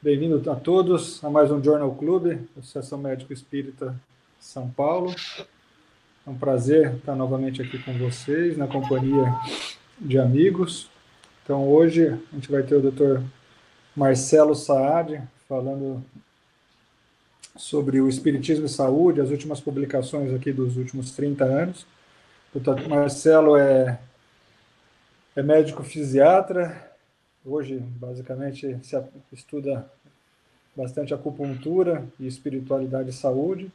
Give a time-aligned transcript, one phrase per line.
[0.00, 4.00] Bem-vindo a todos a mais um Journal Club, Associação Médico Espírita
[4.38, 5.12] São Paulo.
[6.24, 9.34] É um prazer estar novamente aqui com vocês, na companhia
[9.98, 10.88] de amigos.
[11.42, 13.22] Então, hoje a gente vai ter o Dr.
[13.96, 16.00] Marcelo Saad falando
[17.56, 21.84] sobre o Espiritismo e Saúde, as últimas publicações aqui dos últimos 30 anos.
[22.54, 22.88] O Dr.
[22.88, 23.98] Marcelo é,
[25.34, 26.88] é médico fisiatra,
[27.48, 29.02] hoje basicamente se
[29.32, 29.90] estuda
[30.76, 33.70] bastante acupuntura e espiritualidade e saúde.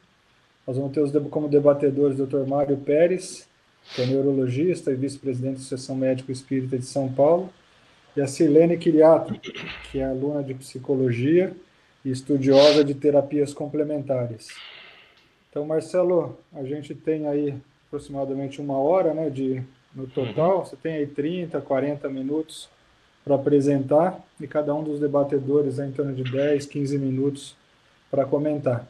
[0.66, 2.46] Nós vamos ter os, como debatedores o Dr.
[2.48, 3.46] Mário Pérez,
[3.94, 7.50] que é neurologista e vice-presidente da Associação Médico Espírita de São Paulo,
[8.16, 9.34] e a Silene Quiriato,
[9.90, 11.54] que é aluna de psicologia
[12.04, 14.48] e estudiosa de terapias complementares.
[15.50, 17.54] Então, Marcelo, a gente tem aí
[17.86, 19.62] aproximadamente uma hora né, de,
[19.94, 20.64] no total, uhum.
[20.64, 22.68] você tem aí 30, 40 minutos
[23.24, 27.56] para apresentar e cada um dos debatedores é em torno de 10, 15 minutos
[28.10, 28.86] para comentar.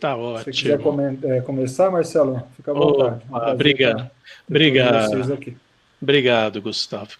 [0.00, 0.52] Tá ótimo.
[0.52, 3.22] Se quiser come é, começar, Marcelo, fica à vontade.
[3.30, 4.10] Oh, obrigado.
[4.48, 5.56] Obrigado.
[6.02, 7.12] Obrigado, Gustavo.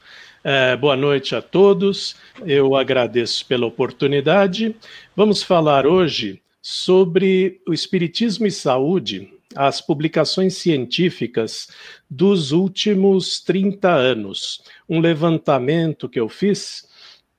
[0.42, 2.17] É, boa noite a todos.
[2.45, 4.77] Eu agradeço pela oportunidade.
[5.17, 11.69] Vamos falar hoje sobre o Espiritismo e Saúde, as publicações científicas
[12.08, 14.62] dos últimos 30 anos.
[14.88, 16.86] Um levantamento que eu fiz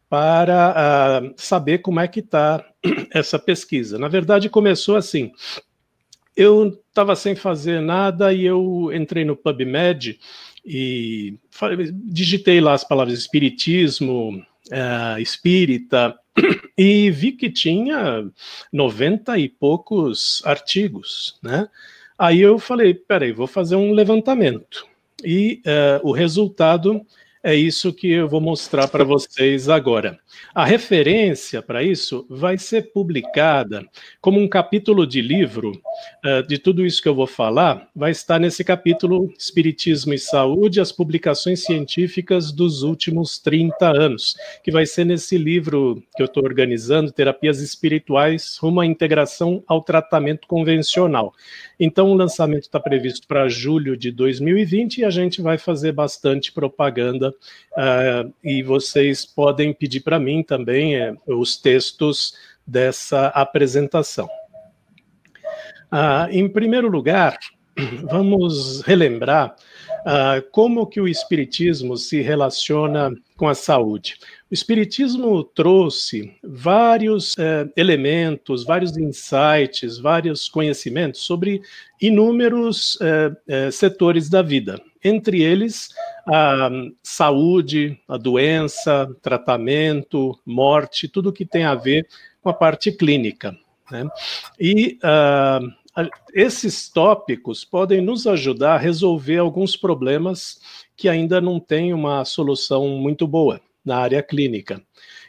[0.10, 0.74] para
[1.24, 2.64] uh, saber como é que está
[3.12, 3.98] essa pesquisa.
[3.98, 5.32] Na verdade, começou assim.
[6.36, 10.20] Eu estava sem fazer nada e eu entrei no PubMed
[10.66, 11.38] e
[12.06, 16.18] digitei lá as palavras espiritismo, uh, espírita,
[16.78, 18.30] e vi que tinha
[18.72, 21.70] 90 e poucos artigos, né?
[22.18, 24.88] Aí eu falei, peraí, vou fazer um levantamento.
[25.24, 27.06] E uh, o resultado
[27.46, 30.18] é isso que eu vou mostrar para vocês agora.
[30.52, 33.86] A referência para isso vai ser publicada
[34.20, 35.72] como um capítulo de livro
[36.26, 40.82] uh, de tudo isso que eu vou falar, vai estar nesse capítulo Espiritismo e Saúde,
[40.82, 46.44] as publicações científicas dos últimos 30 anos, que vai ser nesse livro que eu estou
[46.44, 51.32] organizando, Terapias Espirituais, rumo à integração ao tratamento convencional.
[51.80, 56.52] Então, o lançamento está previsto para julho de 2020 e a gente vai fazer bastante
[56.52, 57.35] propaganda
[57.74, 62.34] uh, e vocês podem pedir para mim também uh, os textos
[62.66, 64.28] dessa apresentação.
[65.92, 67.38] Uh, em primeiro lugar,
[68.10, 69.56] vamos relembrar
[70.06, 74.20] Uh, como que o Espiritismo se relaciona com a saúde.
[74.52, 81.60] O Espiritismo trouxe vários uh, elementos, vários insights, vários conhecimentos sobre
[82.00, 85.90] inúmeros uh, setores da vida, entre eles
[86.28, 86.70] a
[87.04, 92.08] saúde, a doença, tratamento, morte, tudo que tem a ver
[92.42, 93.56] com a parte clínica.
[93.92, 94.08] Né?
[94.60, 100.60] E uh, esses tópicos podem nos ajudar a resolver alguns problemas
[100.98, 104.82] que ainda não têm uma solução muito boa na área clínica.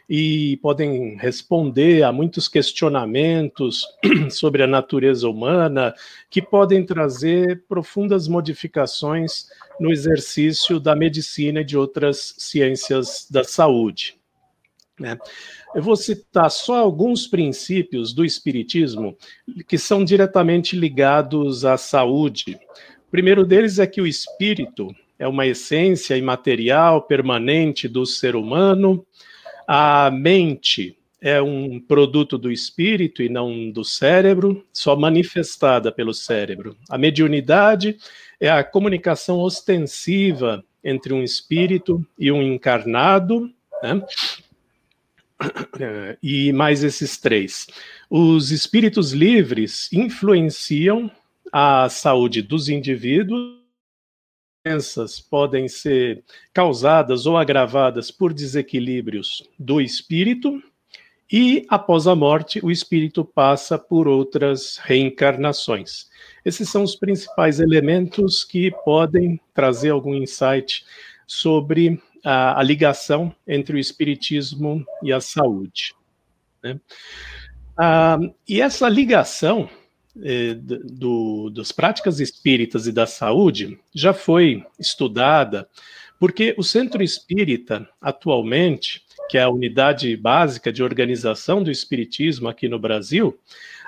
[0.09, 3.85] E podem responder a muitos questionamentos
[4.31, 5.93] sobre a natureza humana,
[6.29, 9.47] que podem trazer profundas modificações
[9.79, 14.17] no exercício da medicina e de outras ciências da saúde.
[14.99, 15.17] Né?
[15.75, 19.15] Eu vou citar só alguns princípios do Espiritismo
[19.67, 22.57] que são diretamente ligados à saúde.
[23.07, 29.05] O primeiro deles é que o espírito é uma essência imaterial permanente do ser humano,
[29.67, 36.77] a mente é um produto do espírito e não do cérebro, só manifestada pelo cérebro.
[36.89, 37.97] A mediunidade
[38.39, 43.51] é a comunicação ostensiva entre um espírito e um encarnado.
[43.83, 44.01] Né?
[46.23, 47.67] e mais esses três.
[48.09, 51.11] Os espíritos livres influenciam
[51.51, 53.57] a saúde dos indivíduos.
[54.67, 56.23] Doenças podem ser
[56.53, 60.61] causadas ou agravadas por desequilíbrios do espírito,
[61.31, 66.09] e após a morte, o espírito passa por outras reencarnações.
[66.43, 70.85] Esses são os principais elementos que podem trazer algum insight
[71.25, 75.95] sobre a, a ligação entre o espiritismo e a saúde.
[76.61, 76.79] Né?
[77.77, 79.69] Ah, e essa ligação
[80.83, 85.67] do, das práticas espíritas e da saúde já foi estudada,
[86.19, 92.67] porque o Centro Espírita, atualmente, que é a unidade básica de organização do espiritismo aqui
[92.67, 93.37] no Brasil,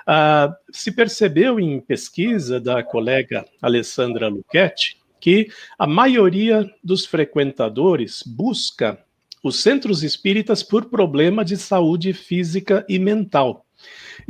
[0.06, 5.48] ah, se percebeu em pesquisa da colega Alessandra Luchetti que
[5.78, 8.98] a maioria dos frequentadores busca
[9.42, 13.64] os centros espíritas por problema de saúde física e mental.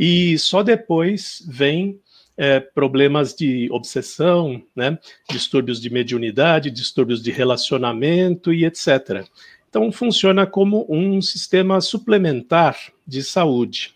[0.03, 2.01] E só depois vem
[2.35, 4.99] é, problemas de obsessão, né,
[5.29, 9.27] distúrbios de mediunidade, distúrbios de relacionamento e etc.
[9.69, 13.95] Então, funciona como um sistema suplementar de saúde.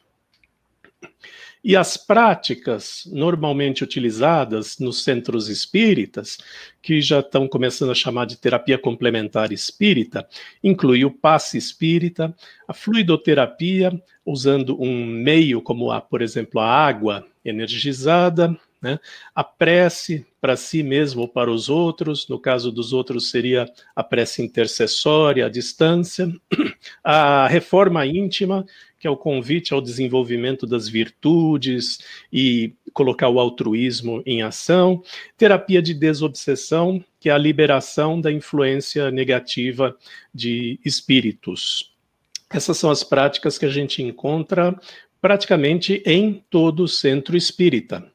[1.67, 6.37] E as práticas normalmente utilizadas nos centros espíritas,
[6.83, 10.29] que já estão começando a chamar de terapia complementar espírita,
[10.63, 12.35] inclui o passe espírita,
[12.69, 19.01] a fluidoterapia, usando um meio como, a, por exemplo, a água energizada, né?
[19.35, 23.67] A prece para si mesmo ou para os outros, no caso dos outros seria
[23.97, 26.31] a prece intercessória, a distância,
[27.03, 28.67] a reforma íntima,
[29.01, 31.99] que é o convite ao desenvolvimento das virtudes
[32.31, 35.03] e colocar o altruísmo em ação,
[35.39, 39.97] terapia de desobsessão, que é a liberação da influência negativa
[40.35, 41.91] de espíritos.
[42.51, 44.79] Essas são as práticas que a gente encontra
[45.23, 48.14] praticamente em todo o centro espírita.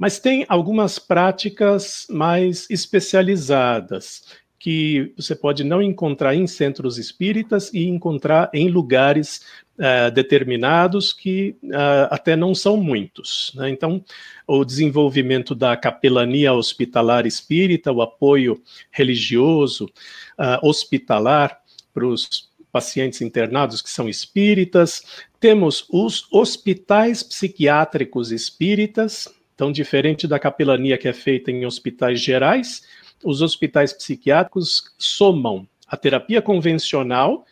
[0.00, 4.22] Mas tem algumas práticas mais especializadas
[4.58, 9.42] que você pode não encontrar em centros espíritas e encontrar em lugares
[9.76, 13.52] uh, determinados que uh, até não são muitos.
[13.54, 13.68] Né?
[13.68, 14.02] Então,
[14.46, 18.58] o desenvolvimento da capelania hospitalar espírita, o apoio
[18.90, 21.60] religioso uh, hospitalar
[21.92, 25.04] para os pacientes internados que são espíritas,
[25.38, 29.28] temos os hospitais psiquiátricos espíritas,
[29.60, 32.82] então, diferente da capelania que é feita em hospitais gerais,
[33.22, 37.44] os hospitais psiquiátricos somam a terapia convencional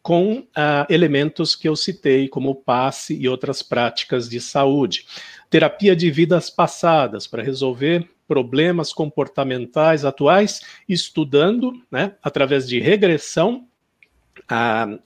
[0.00, 5.04] com uh, elementos que eu citei, como o passe e outras práticas de saúde.
[5.50, 13.66] Terapia de vidas passadas, para resolver problemas comportamentais atuais, estudando, né, através de regressão,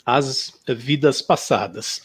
[0.04, 2.02] as vidas passadas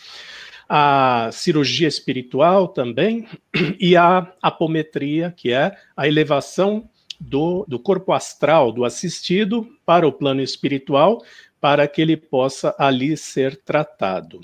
[0.69, 3.27] a cirurgia espiritual também,
[3.79, 10.11] e a apometria, que é a elevação do, do corpo astral do assistido para o
[10.11, 11.23] plano espiritual,
[11.59, 14.41] para que ele possa ali ser tratado.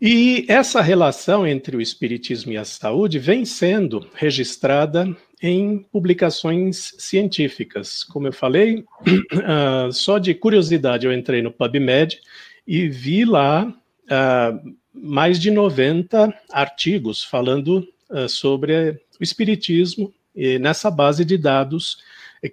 [0.00, 8.04] E essa relação entre o espiritismo e a saúde vem sendo registrada em publicações científicas.
[8.04, 12.20] Como eu falei, uh, só de curiosidade eu entrei no PubMed
[12.66, 20.90] e vi lá uh, mais de 90 artigos falando uh, sobre o espiritismo e nessa
[20.90, 21.98] base de dados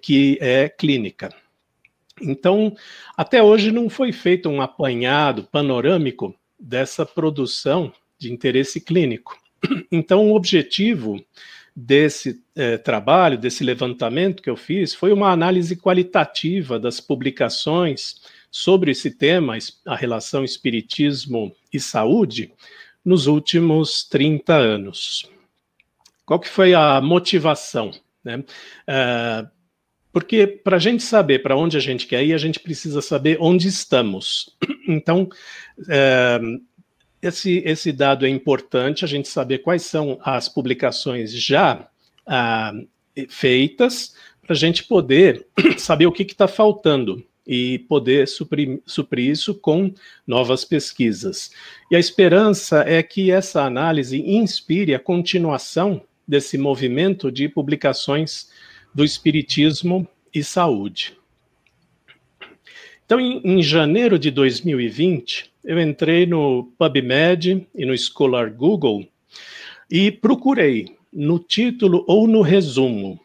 [0.02, 1.30] que é clínica.
[2.22, 2.76] Então,
[3.18, 9.38] até hoje não foi feito um apanhado panorâmico dessa produção de interesse clínico.
[9.92, 11.24] Então, o objetivo
[11.76, 18.22] desse eh, trabalho, desse levantamento que eu fiz, foi uma análise qualitativa das publicações
[18.54, 22.54] sobre esse tema, a relação espiritismo e saúde,
[23.04, 25.28] nos últimos 30 anos.
[26.24, 27.90] Qual que foi a motivação?
[28.24, 28.38] Né?
[28.38, 29.50] Uh,
[30.12, 33.38] porque para a gente saber para onde a gente quer ir, a gente precisa saber
[33.42, 34.56] onde estamos.
[34.86, 35.30] Então,
[35.80, 36.62] uh,
[37.22, 41.88] esse, esse dado é importante, a gente saber quais são as publicações já
[42.28, 42.88] uh,
[43.30, 45.48] feitas, para a gente poder
[45.80, 49.94] saber o que está faltando e poder suprir, suprir isso com
[50.26, 51.52] novas pesquisas.
[51.92, 58.50] E a esperança é que essa análise inspire a continuação desse movimento de publicações
[58.94, 61.18] do Espiritismo e Saúde.
[63.06, 69.06] Então, em, em janeiro de 2020, eu entrei no PubMed e no Scholar Google
[69.92, 73.20] e procurei no título ou no resumo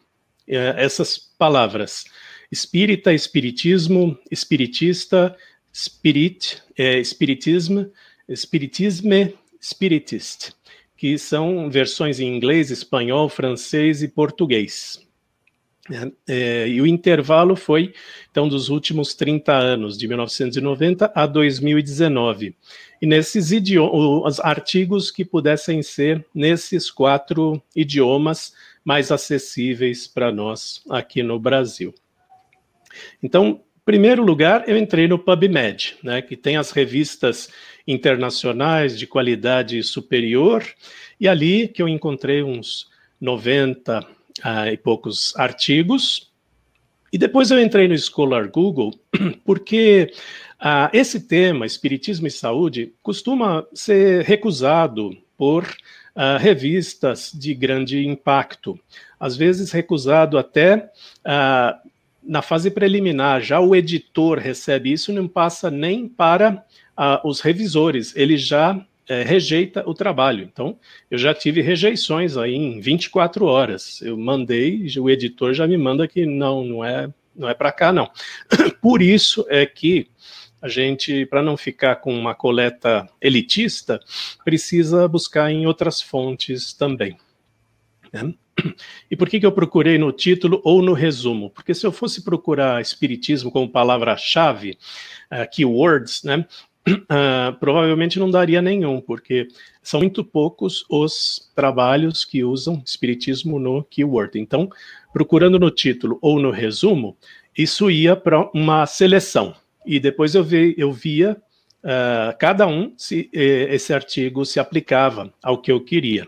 [0.47, 2.05] eh, essas palavras
[2.51, 5.35] espírita, espiritismo, espiritista,
[5.73, 7.91] spirit, é, espiritismo,
[8.27, 10.51] espiritisme, spiritist,
[10.97, 14.99] que são versões em inglês, espanhol, francês e português.
[16.27, 17.93] É, é e o intervalo foi,
[18.29, 22.55] então, dos últimos 30 anos, de 1990 a 2019.
[23.01, 28.53] E nesses idiomas, artigos que pudessem ser nesses quatro idiomas
[28.83, 31.93] mais acessíveis para nós aqui no Brasil.
[33.21, 37.49] Então, em primeiro lugar, eu entrei no PubMed, né, que tem as revistas
[37.87, 40.63] internacionais de qualidade superior,
[41.19, 42.89] e ali que eu encontrei uns
[43.19, 44.05] 90
[44.43, 46.31] ah, e poucos artigos.
[47.11, 48.93] E depois eu entrei no Scholar Google,
[49.43, 50.11] porque
[50.59, 55.65] ah, esse tema, Espiritismo e Saúde, costuma ser recusado por
[56.15, 58.79] ah, revistas de grande impacto,
[59.19, 60.91] às vezes recusado até
[61.23, 61.79] ah,
[62.29, 66.63] na fase preliminar, já o editor recebe isso, não passa nem para
[66.95, 70.43] uh, os revisores, ele já é, rejeita o trabalho.
[70.43, 70.77] Então,
[71.09, 73.99] eu já tive rejeições aí em 24 horas.
[74.03, 77.91] Eu mandei, o editor já me manda que não, não é, não é para cá,
[77.91, 78.07] não.
[78.79, 80.07] Por isso é que
[80.61, 83.99] a gente, para não ficar com uma coleta elitista,
[84.45, 87.17] precisa buscar em outras fontes também.
[88.11, 88.33] Né?
[89.09, 91.49] E por que, que eu procurei no título ou no resumo?
[91.49, 94.77] Porque se eu fosse procurar espiritismo como palavra-chave,
[95.31, 96.45] uh, keywords, né,
[96.87, 99.47] uh, provavelmente não daria nenhum, porque
[99.81, 104.37] são muito poucos os trabalhos que usam espiritismo no keyword.
[104.39, 104.69] Então,
[105.13, 107.17] procurando no título ou no resumo,
[107.57, 111.35] isso ia para uma seleção e depois eu, vi, eu via
[111.83, 116.27] uh, cada um se eh, esse artigo se aplicava ao que eu queria.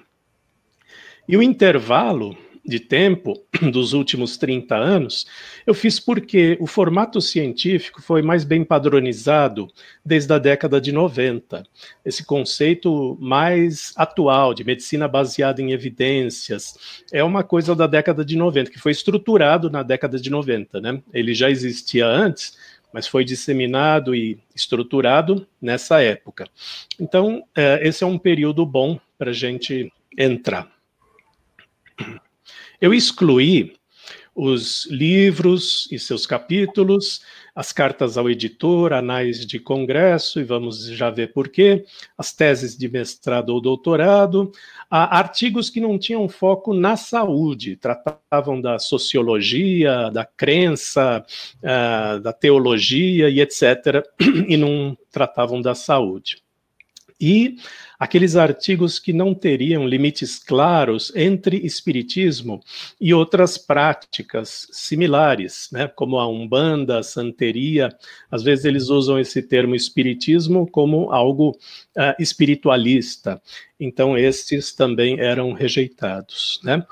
[1.28, 2.36] E o intervalo
[2.66, 3.34] de tempo
[3.72, 5.26] dos últimos 30 anos,
[5.66, 9.68] eu fiz porque o formato científico foi mais bem padronizado
[10.06, 11.64] desde a década de 90.
[12.06, 18.36] Esse conceito mais atual de medicina baseada em evidências é uma coisa da década de
[18.36, 21.02] 90, que foi estruturado na década de 90, né?
[21.14, 22.58] Ele já existia antes,
[22.94, 26.48] mas foi disseminado e estruturado nessa época.
[27.00, 30.70] Então, é, esse é um período bom para a gente entrar.
[32.80, 33.74] Eu excluí
[34.34, 37.22] os livros e seus capítulos,
[37.54, 41.84] as cartas ao editor, anais de congresso, e vamos já ver por quê,
[42.18, 44.52] as teses de mestrado ou doutorado,
[44.90, 51.24] artigos que não tinham foco na saúde, tratavam da sociologia, da crença,
[51.58, 54.04] uh, da teologia e etc.,
[54.48, 56.42] e não tratavam da saúde.
[57.22, 57.58] E
[58.00, 62.60] aqueles artigos que não teriam limites claros entre espiritismo
[63.00, 67.96] e outras práticas similares, né, como a umbanda, a santeria.
[68.32, 71.52] Às vezes eles usam esse termo espiritismo como algo
[71.96, 73.40] uh, espiritualista.
[73.80, 76.84] Então estes também eram rejeitados, né?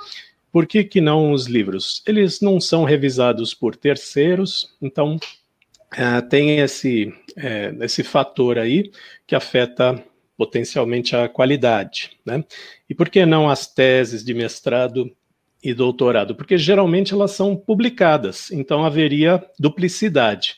[0.52, 2.04] Por que, que não os livros?
[2.08, 8.92] Eles não são revisados por terceiros, então uh, tem esse, uh, esse fator aí
[9.28, 10.04] que afeta
[10.40, 12.12] potencialmente a qualidade.
[12.26, 12.46] Né?
[12.90, 15.14] E por que não as teses de mestrado
[15.62, 16.34] e doutorado?
[16.34, 20.56] Porque geralmente elas são publicadas, então haveria duplicidade.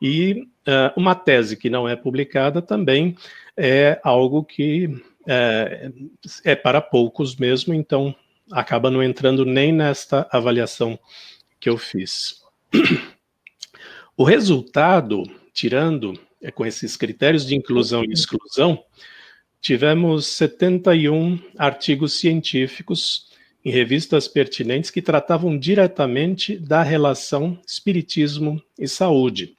[0.00, 3.16] E uh, uma tese que não é publicada também
[3.56, 5.90] é algo que é,
[6.44, 8.14] é para poucos mesmo, então
[8.52, 10.96] acaba não entrando nem nesta avaliação
[11.58, 12.40] que eu fiz.
[14.16, 18.84] O resultado, tirando é, com esses critérios de inclusão e exclusão,
[19.64, 23.30] tivemos 71 artigos científicos
[23.64, 29.56] em revistas pertinentes que tratavam diretamente da relação espiritismo e saúde.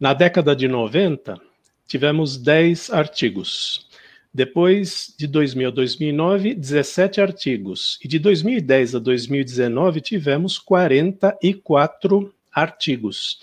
[0.00, 1.38] Na década de 90,
[1.86, 3.86] tivemos 10 artigos.
[4.32, 7.98] Depois, de 2000 a 2009, 17 artigos.
[8.02, 13.42] E de 2010 a 2019, tivemos 44 artigos,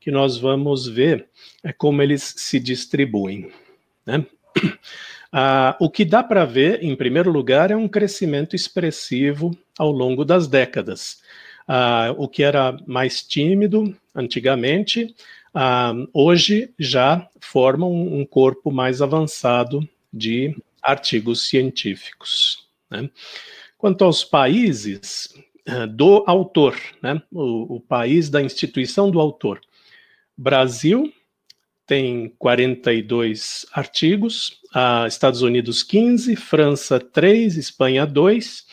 [0.00, 1.28] que nós vamos ver
[1.62, 3.52] é, como eles se distribuem.
[4.06, 4.24] Né?
[5.38, 10.24] Ah, o que dá para ver, em primeiro lugar, é um crescimento expressivo ao longo
[10.24, 11.20] das décadas.
[11.68, 15.14] Ah, o que era mais tímido antigamente,
[15.52, 22.66] ah, hoje já forma um, um, corpo mais avançado de artigos científicos.
[22.90, 23.10] Né?
[23.76, 25.34] Quanto aos países
[25.68, 27.20] ah, do autor, né?
[27.30, 29.60] o, o país da instituição do autor,
[30.34, 31.12] Brasil
[31.86, 38.64] tem 42 artigos, uh, Estados Unidos 15, França 3, Espanha 2,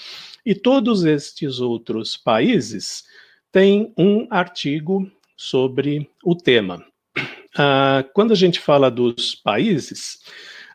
[0.46, 3.04] e todos estes outros países
[3.52, 6.84] têm um artigo sobre o tema.
[7.18, 10.18] Uh, quando a gente fala dos países,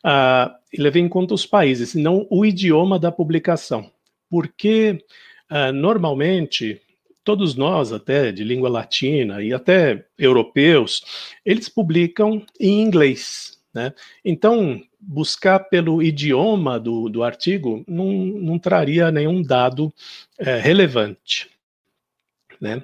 [0.04, 3.90] uh, em conta os países, não o idioma da publicação,
[4.30, 5.04] porque
[5.50, 6.80] uh, normalmente
[7.28, 11.04] todos nós, até de língua latina e até europeus,
[11.44, 13.60] eles publicam em inglês.
[13.74, 13.92] Né?
[14.24, 19.92] Então, buscar pelo idioma do, do artigo não, não traria nenhum dado
[20.38, 21.50] é, relevante.
[22.58, 22.82] Né?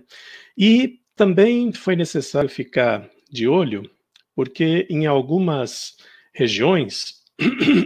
[0.59, 3.91] E também foi necessário ficar de olho,
[4.37, 5.97] porque em algumas
[6.35, 7.24] regiões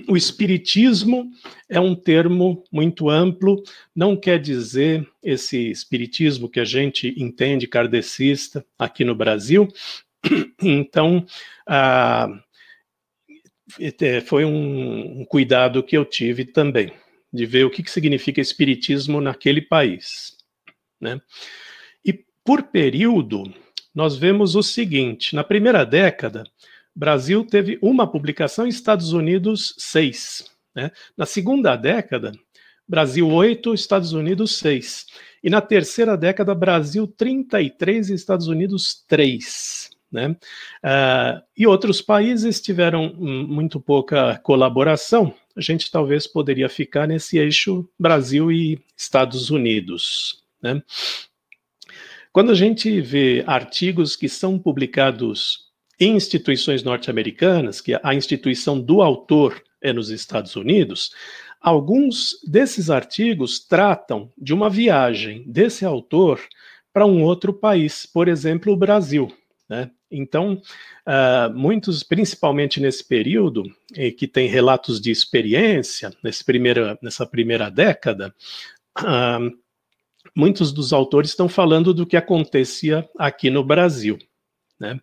[0.09, 1.31] o espiritismo
[1.69, 3.63] é um termo muito amplo,
[3.95, 9.69] não quer dizer esse espiritismo que a gente entende kardecista aqui no Brasil.
[10.61, 11.25] Então,
[11.67, 12.29] ah,
[14.27, 16.93] foi um, um, cuidado que eu tive também,
[17.33, 20.37] de ver o que, que significa espiritismo naquele país.
[21.01, 21.21] Né?
[22.49, 23.45] por período,
[23.95, 26.45] nós vemos o seguinte: na primeira década,
[26.99, 30.51] Brasil teve uma publicação, Estados Unidos, seis.
[30.75, 30.91] Né?
[31.17, 32.33] Na segunda década,
[32.89, 35.07] Brasil, oito, Estados Unidos, seis.
[35.41, 39.91] E na terceira década, Brasil, 33 e Estados Unidos, 3.
[40.11, 40.31] Né?
[40.31, 45.33] Uh, e outros países tiveram muito pouca colaboração.
[45.55, 50.43] A gente talvez poderia ficar nesse eixo Brasil e Estados Unidos.
[50.61, 50.83] Né?
[52.33, 55.68] Quando a gente vê artigos que são publicados
[55.99, 61.11] em instituições norte-americanas, que a instituição do autor é nos Estados Unidos,
[61.61, 66.41] alguns desses artigos tratam de uma viagem desse autor
[66.93, 69.33] para um outro país, por exemplo, o Brasil.
[69.69, 69.91] Né?
[70.11, 70.61] Então,
[71.07, 73.65] uh, muitos, principalmente nesse período,
[73.95, 78.35] eh, que tem relatos de experiência, nesse primeira, nessa primeira década,
[79.01, 79.59] uh,
[80.35, 84.19] muitos dos autores estão falando do que acontecia aqui no Brasil.
[84.81, 84.99] Né?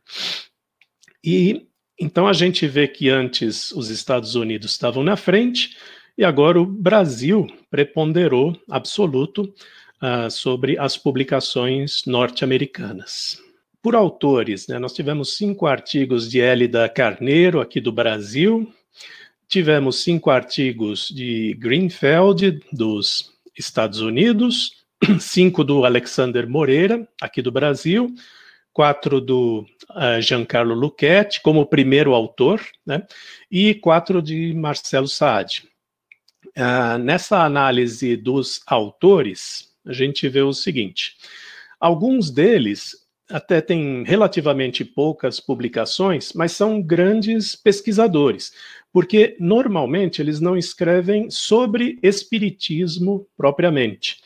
[1.26, 1.66] E
[2.00, 5.76] então a gente vê que antes os Estados Unidos estavam na frente
[6.18, 9.54] e agora o Brasil preponderou absoluto
[10.02, 13.42] uh, sobre as publicações norte-americanas.
[13.82, 18.72] Por autores, né, nós tivemos cinco artigos de Hélida Carneiro, aqui do Brasil,
[19.48, 24.86] tivemos cinco artigos de Greenfeld, dos Estados Unidos,
[25.20, 28.14] cinco do Alexander Moreira, aqui do Brasil,
[28.76, 33.08] quatro do uh, Giancarlo Lucchetti, como primeiro autor, né,
[33.50, 35.64] e quatro de Marcelo Saad.
[36.58, 41.16] Uh, nessa análise dos autores, a gente vê o seguinte:
[41.80, 42.98] alguns deles
[43.30, 48.52] até têm relativamente poucas publicações, mas são grandes pesquisadores,
[48.92, 54.18] porque normalmente eles não escrevem sobre espiritismo propriamente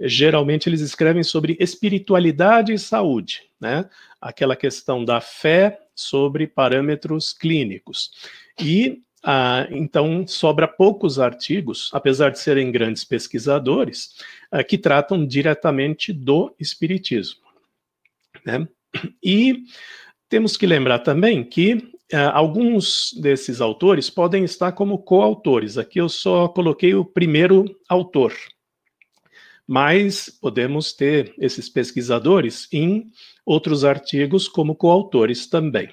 [0.00, 3.88] geralmente eles escrevem sobre espiritualidade e saúde, né?
[4.20, 8.10] Aquela questão da fé sobre parâmetros clínicos.
[8.58, 14.14] E ah, então sobra poucos artigos, apesar de serem grandes pesquisadores,
[14.50, 17.42] ah, que tratam diretamente do espiritismo.
[18.44, 18.66] Né?
[19.22, 19.64] E
[20.28, 25.76] temos que lembrar também que ah, alguns desses autores podem estar como coautores.
[25.76, 28.32] Aqui eu só coloquei o primeiro autor,
[29.70, 33.06] mas podemos ter esses pesquisadores em
[33.46, 35.90] outros artigos como coautores também.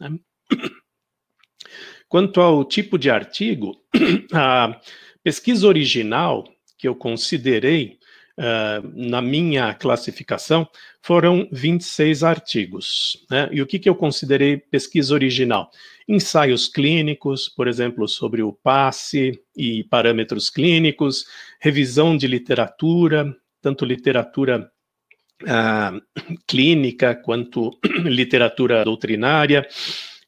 [0.00, 0.18] Né?
[2.08, 3.76] Quanto ao tipo de artigo,
[4.32, 4.80] a
[5.22, 6.42] pesquisa original
[6.78, 7.98] que eu considerei
[8.38, 10.66] uh, na minha classificação
[11.02, 13.26] foram 26 artigos.
[13.30, 13.50] Né?
[13.52, 15.70] E o que, que eu considerei pesquisa original?
[16.08, 21.26] Ensaios clínicos, por exemplo, sobre o passe e parâmetros clínicos,
[21.60, 24.70] revisão de literatura, tanto literatura
[25.46, 25.92] ah,
[26.46, 29.68] clínica quanto literatura doutrinária,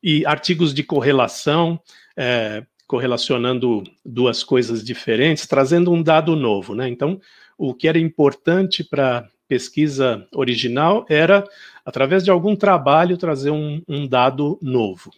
[0.02, 1.80] e artigos de correlação,
[2.16, 6.74] eh, correlacionando duas coisas diferentes, trazendo um dado novo.
[6.74, 6.88] Né?
[6.88, 7.20] Então,
[7.56, 11.44] o que era importante para pesquisa original era,
[11.84, 15.10] através de algum trabalho, trazer um, um dado novo.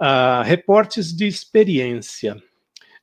[0.00, 2.42] Uh, reportes de experiência.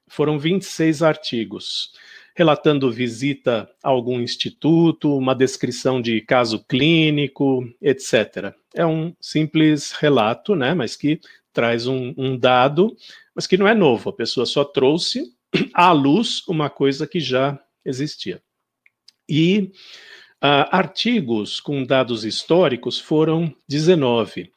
[0.08, 1.93] Foram 26 artigos,
[2.36, 8.54] relatando visita a algum instituto, uma descrição de caso clínico, etc.
[8.73, 11.19] É um simples relato, né, mas que
[11.54, 12.95] traz um, um dado,
[13.34, 14.10] mas que não é novo.
[14.10, 15.34] A pessoa só trouxe
[15.73, 18.41] à luz uma coisa que já existia.
[19.27, 19.71] E
[20.43, 24.51] Uh, artigos com dados históricos foram 19.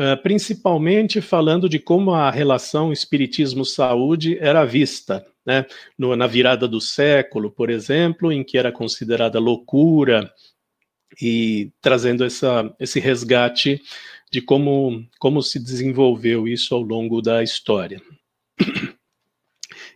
[0.00, 5.66] Ah, principalmente falando de como a relação espiritismo-saúde era vista, né?
[5.98, 10.32] No, na virada do século, por exemplo, em que era considerada loucura,
[11.20, 13.82] e trazendo essa, esse resgate
[14.30, 18.00] de como, como se desenvolveu isso ao longo da história.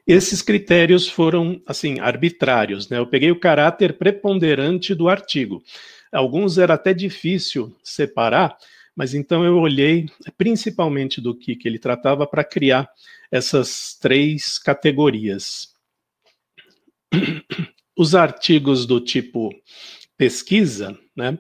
[0.05, 2.99] Esses critérios foram, assim, arbitrários, né?
[2.99, 5.63] Eu peguei o caráter preponderante do artigo.
[6.11, 8.57] Alguns era até difícil separar,
[8.95, 12.91] mas então eu olhei principalmente do que, que ele tratava para criar
[13.31, 15.73] essas três categorias.
[17.97, 19.51] Os artigos do tipo
[20.17, 21.39] pesquisa, né,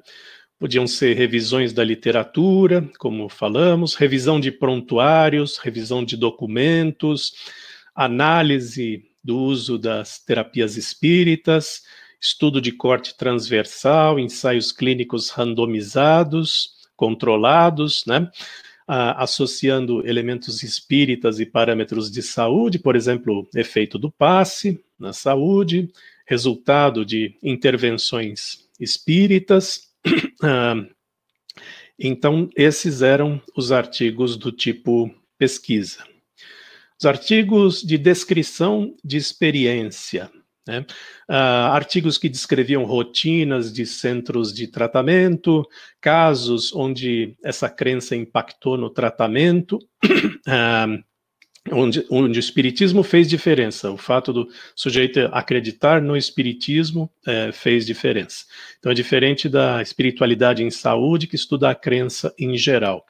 [0.58, 7.32] podiam ser revisões da literatura, como falamos, revisão de prontuários, revisão de documentos,
[7.94, 11.82] análise do uso das terapias espíritas,
[12.20, 18.30] estudo de corte transversal, ensaios clínicos randomizados, controlados, né?
[18.86, 25.90] Ah, associando elementos espíritas e parâmetros de saúde, por exemplo, efeito do passe na saúde,
[26.24, 29.90] resultado de intervenções espíritas,
[30.42, 30.90] Uh,
[31.96, 36.04] então, esses eram os artigos do tipo pesquisa.
[36.98, 40.28] Os artigos de descrição de experiência,
[40.66, 40.84] né?
[41.28, 45.66] Uh, artigos que descreviam rotinas de centros de tratamento,
[46.00, 51.02] casos onde essa crença impactou no tratamento, uh,
[51.70, 53.90] onde, onde, o espiritismo fez diferença.
[53.90, 58.44] O fato do sujeito acreditar no espiritismo é, fez diferença.
[58.80, 63.06] Então é diferente da espiritualidade em saúde, que estuda a crença em geral.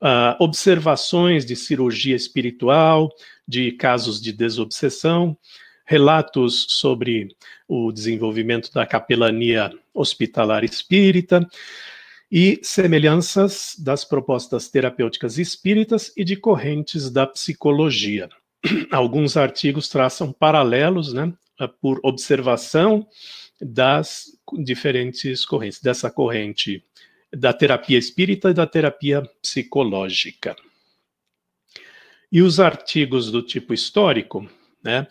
[0.00, 3.10] Uh, observações de cirurgia espiritual,
[3.46, 5.36] de casos de desobsessão,
[5.84, 7.34] relatos sobre
[7.68, 11.46] o desenvolvimento da capelania hospitalar espírita
[12.30, 18.28] e semelhanças das propostas terapêuticas espíritas e de correntes da psicologia.
[18.90, 21.32] Alguns artigos traçam paralelos, né,
[21.80, 23.06] por observação
[23.60, 24.26] das
[24.64, 26.82] diferentes correntes, dessa corrente
[27.32, 30.56] da terapia espírita e da terapia psicológica.
[32.30, 34.48] E os artigos do tipo histórico,
[34.82, 35.06] né,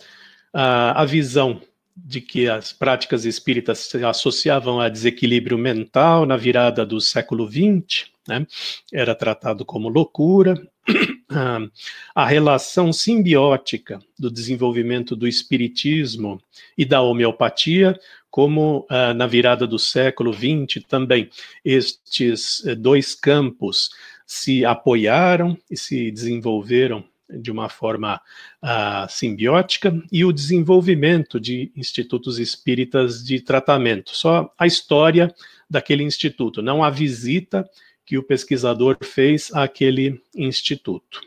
[0.53, 1.61] a, a visão
[1.95, 8.07] de que as práticas espíritas se associavam a desequilíbrio mental na virada do século XX,
[8.27, 8.47] né?
[8.91, 10.55] era tratado como loucura.
[12.13, 16.39] A relação simbiótica do desenvolvimento do espiritismo
[16.77, 17.97] e da homeopatia,
[18.29, 21.29] como uh, na virada do século XX também
[21.63, 23.91] estes uh, dois campos
[24.27, 28.21] se apoiaram e se desenvolveram de uma forma
[28.63, 34.15] uh, simbiótica e o desenvolvimento de institutos espíritas de tratamento.
[34.15, 35.33] Só a história
[35.69, 37.67] daquele instituto, não a visita
[38.05, 41.21] que o pesquisador fez àquele instituto.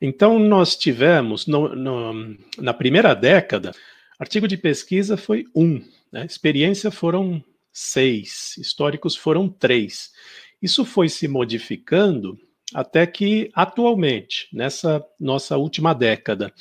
[0.00, 3.72] Então, nós tivemos, no, no, na primeira década,
[4.18, 6.26] artigo de pesquisa foi um, né?
[6.26, 10.12] experiência foram seis, históricos foram três.
[10.60, 12.38] Isso foi se modificando
[12.74, 16.52] até que atualmente, nessa nossa última década,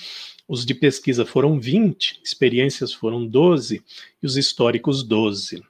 [0.47, 3.83] os de pesquisa foram 20, experiências foram 12
[4.21, 5.63] e os históricos 12.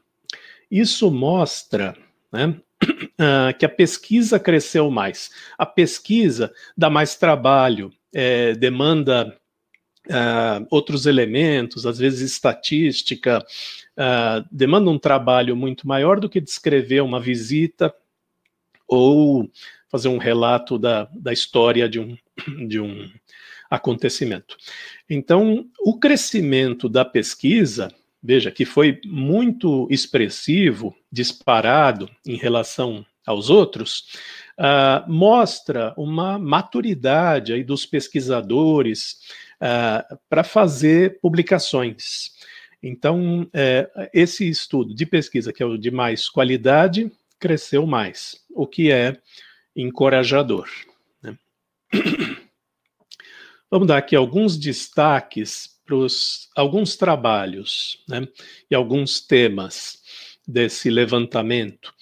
[0.70, 1.96] Isso mostra
[2.32, 2.60] né,
[3.58, 5.32] que a pesquisa cresceu mais.
[5.58, 9.38] A pesquisa dá mais trabalho, é, demanda
[10.10, 13.40] uh, outros elementos, às vezes estatística,
[13.98, 17.94] uh, demanda um trabalho muito maior do que descrever uma visita
[18.88, 19.50] ou
[19.94, 22.18] fazer um relato da, da história de um,
[22.68, 23.08] de um
[23.70, 24.58] acontecimento.
[25.08, 34.18] Então, o crescimento da pesquisa, veja, que foi muito expressivo, disparado em relação aos outros,
[34.58, 39.20] uh, mostra uma maturidade aí dos pesquisadores
[39.62, 42.32] uh, para fazer publicações.
[42.82, 48.66] Então, uh, esse estudo de pesquisa, que é o de mais qualidade, cresceu mais, o
[48.66, 49.20] que é
[49.76, 50.70] encorajador.
[51.22, 51.38] Né?
[53.70, 55.96] Vamos dar aqui alguns destaques para
[56.56, 58.28] alguns trabalhos né,
[58.70, 60.02] e alguns temas
[60.48, 61.94] desse levantamento.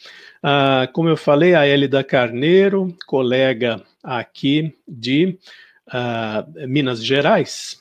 [0.44, 5.38] Ah, como eu falei, a Elida Carneiro, colega aqui de
[5.88, 7.80] ah, Minas Gerais,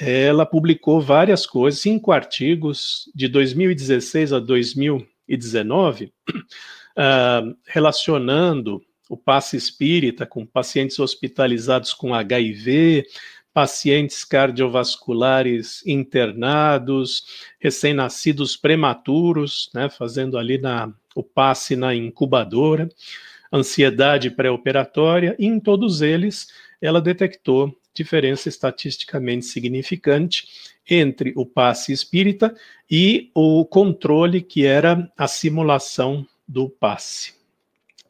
[0.00, 6.12] ela publicou várias coisas, cinco artigos de 2016 a 2019,
[6.96, 13.04] ah, relacionando o passe espírita com pacientes hospitalizados com HIV,
[13.52, 17.24] pacientes cardiovasculares internados,
[17.58, 22.88] recém-nascidos prematuros, né, fazendo ali na, o passe na incubadora,
[23.52, 26.46] ansiedade pré-operatória, e em todos eles
[26.80, 30.46] ela detectou diferença estatisticamente significante
[30.88, 32.54] entre o passe espírita
[32.88, 37.39] e o controle, que era a simulação do passe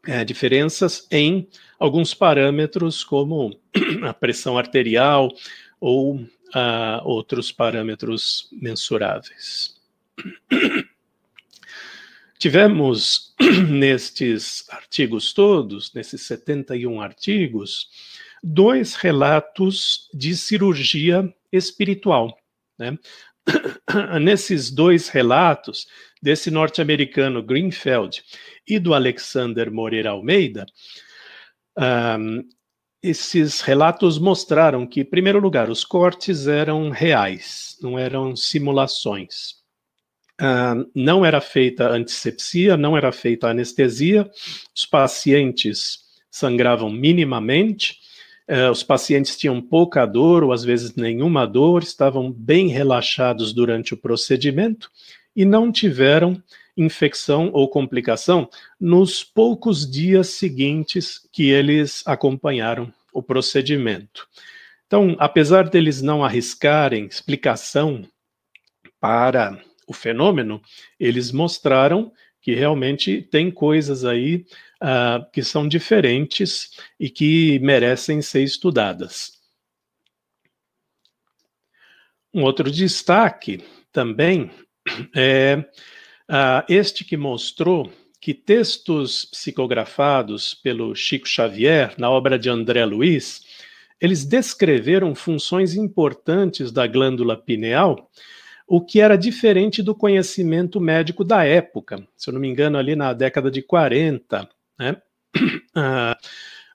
[0.07, 3.59] é, diferenças em alguns parâmetros, como
[4.03, 5.31] a pressão arterial
[5.81, 6.29] ou uh,
[7.05, 9.77] outros parâmetros mensuráveis.
[12.39, 13.35] Tivemos
[13.69, 17.89] nestes artigos todos, nesses 71 artigos,
[18.43, 22.37] dois relatos de cirurgia espiritual.
[22.79, 22.99] Né?
[24.21, 25.87] Nesses dois relatos,
[26.23, 28.23] desse norte-americano Greenfeld
[28.67, 30.67] e do Alexander Moreira Almeida,
[32.19, 32.43] um,
[33.03, 39.61] esses relatos mostraram que, em primeiro lugar, os cortes eram reais, não eram simulações.
[40.41, 44.31] Uh, não era feita antisepsia, não era feita anestesia,
[44.75, 45.99] os pacientes
[46.31, 47.99] sangravam minimamente,
[48.51, 53.93] uh, os pacientes tinham pouca dor ou às vezes nenhuma dor, estavam bem relaxados durante
[53.93, 54.91] o procedimento
[55.35, 56.43] e não tiveram
[56.77, 58.49] infecção ou complicação
[58.81, 64.29] nos poucos dias seguintes que eles acompanharam o procedimento.
[64.87, 68.05] Então, apesar deles não arriscarem explicação
[68.99, 70.61] para o fenômeno,
[70.99, 74.47] eles mostraram que realmente tem coisas aí
[74.83, 79.39] uh, que são diferentes e que merecem ser estudadas.
[82.33, 83.63] Um outro destaque
[83.93, 84.51] também
[85.15, 85.65] é
[86.69, 87.91] este que mostrou
[88.21, 93.43] que textos psicografados pelo Chico Xavier na obra de André Luiz,
[94.01, 98.11] eles descreveram funções importantes da glândula pineal
[98.71, 102.95] o que era diferente do conhecimento médico da época, se eu não me engano, ali
[102.95, 104.97] na década de 40, né?
[105.73, 106.17] Ah,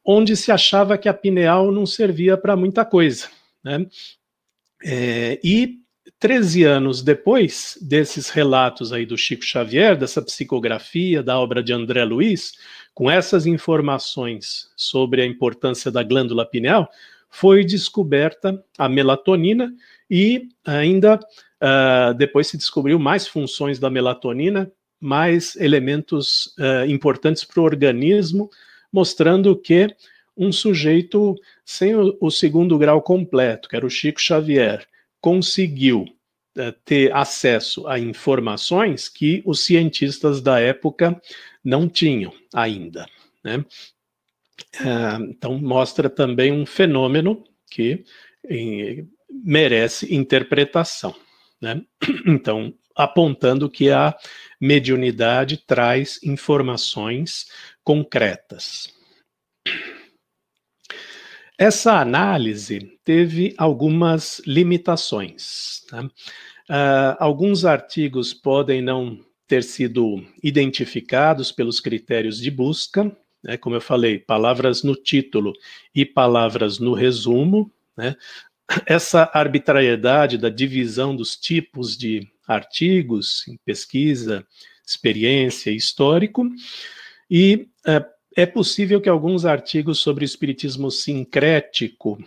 [0.06, 3.28] onde se achava que a pineal não servia para muita coisa.
[3.62, 3.86] Né?
[4.82, 5.82] É, e
[6.20, 12.04] 13 anos depois desses relatos aí do Chico Xavier, dessa psicografia da obra de André
[12.04, 12.54] Luiz,
[12.94, 16.90] com essas informações sobre a importância da glândula pineal,
[17.30, 19.74] foi descoberta a melatonina
[20.10, 21.20] e ainda
[21.66, 28.50] Uh, depois se descobriu mais funções da melatonina, mais elementos uh, importantes para o organismo,
[28.92, 29.88] mostrando que
[30.38, 34.86] um sujeito sem o, o, segundo grau completo, que era o Chico Xavier,
[35.26, 36.04] conseguiu
[36.56, 41.20] uh, ter acesso a informações que os cientistas da época
[41.64, 43.08] não tinham ainda.
[43.44, 43.66] Né?
[45.30, 48.06] então, mostra também um fenômeno que
[48.48, 51.16] em, merece interpretação.
[51.60, 51.82] Né?
[52.28, 54.16] Então, apontando que a
[54.62, 57.48] mediunidade traz informações
[57.84, 58.94] concretas.
[61.58, 65.86] Essa análise teve algumas limitações.
[65.94, 73.56] Uh, alguns artigos podem não ter sido identificados pelos critérios de busca, né?
[73.58, 75.54] como eu falei, palavras no título
[75.94, 78.16] e palavras no resumo, né?
[78.86, 84.46] essa arbitrariedade da divisão dos tipos de artigos em pesquisa,
[84.86, 86.50] experiência histórico,
[87.30, 88.04] e é,
[88.36, 92.18] é possível que alguns artigos sobre espiritismo sincrético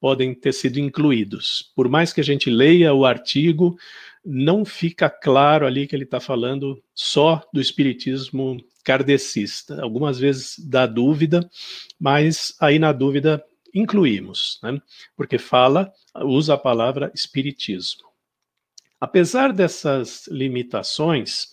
[0.00, 1.72] podem ter sido incluídos.
[1.74, 3.76] Por mais que a gente leia o artigo,
[4.24, 9.82] não fica claro ali que ele está falando só do espiritismo kardecista.
[9.82, 11.48] Algumas vezes dá dúvida,
[12.00, 14.80] mas aí na dúvida incluímos, né?
[15.14, 18.08] porque fala, usa a palavra espiritismo.
[19.00, 21.48] Apesar dessas limitações,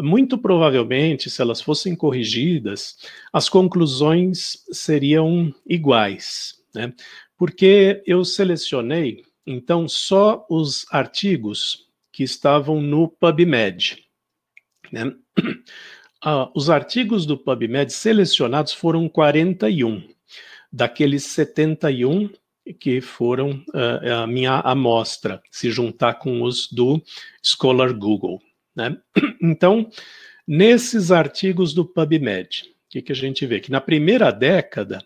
[0.00, 2.98] muito provavelmente, se elas fossem corrigidas,
[3.32, 6.92] as conclusões seriam iguais, né?
[7.36, 14.04] porque eu selecionei, então, só os artigos que estavam no PubMed.
[14.92, 15.14] Né?
[16.20, 20.02] Ah, os artigos do PubMed selecionados foram 41
[20.72, 22.28] daqueles 71
[22.80, 27.00] que foram uh, a minha amostra, se juntar com os do
[27.40, 28.42] Scholar Google.
[28.78, 28.96] Né?
[29.42, 29.90] Então,
[30.46, 33.60] nesses artigos do PubMed, o que, que, a gente vê?
[33.60, 35.04] Que na primeira década,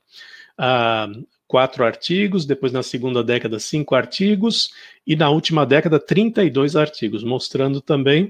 [0.58, 4.70] uh, quatro artigos, depois na segunda década, cinco artigos,
[5.06, 8.28] e na última década, 32 artigos, mostrando também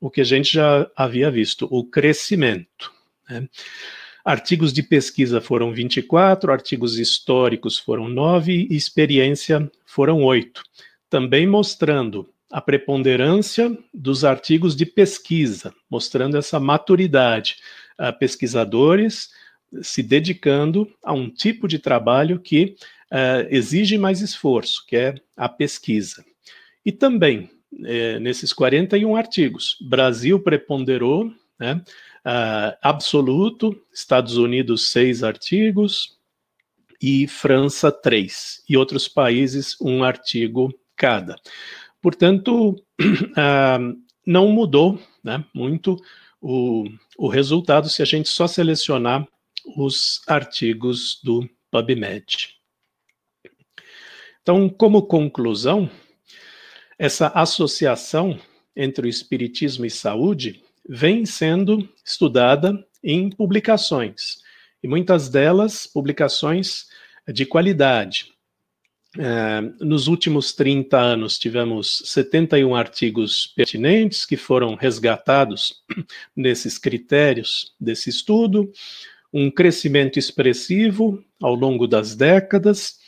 [0.00, 2.92] o que a gente já havia visto, o crescimento.
[3.28, 3.48] Né?
[4.24, 10.62] Artigos de pesquisa foram 24, artigos históricos foram 9 e experiência foram 8.
[11.08, 17.56] Também mostrando a preponderância dos artigos de pesquisa, mostrando essa maturidade.
[17.98, 19.30] Uh, pesquisadores
[19.82, 22.76] se dedicando a um tipo de trabalho que
[23.12, 26.24] uh, exige mais esforço, que é a pesquisa.
[26.84, 27.50] E também,
[27.84, 31.82] eh, nesses 41 artigos, Brasil preponderou, né,
[32.20, 36.18] Uh, absoluto, Estados Unidos, seis artigos,
[37.00, 41.36] e França, três, e outros países, um artigo cada.
[42.00, 45.96] Portanto, uh, não mudou né, muito
[46.40, 46.84] o,
[47.18, 49.26] o resultado se a gente só selecionar
[49.76, 52.56] os artigos do PubMed.
[54.42, 55.90] Então, como conclusão,
[56.98, 58.38] essa associação
[58.74, 64.38] entre o Espiritismo e saúde vem sendo estudada em publicações,
[64.82, 66.86] e muitas delas publicações
[67.28, 68.32] de qualidade.
[69.18, 75.82] É, nos últimos 30 anos, tivemos 71 artigos pertinentes que foram resgatados
[76.36, 78.70] nesses critérios desse estudo,
[79.32, 82.98] um crescimento expressivo ao longo das décadas,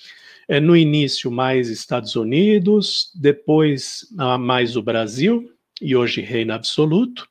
[0.48, 5.48] é, no início mais Estados Unidos, depois ah, mais o Brasil,
[5.80, 7.28] e hoje reina absoluto.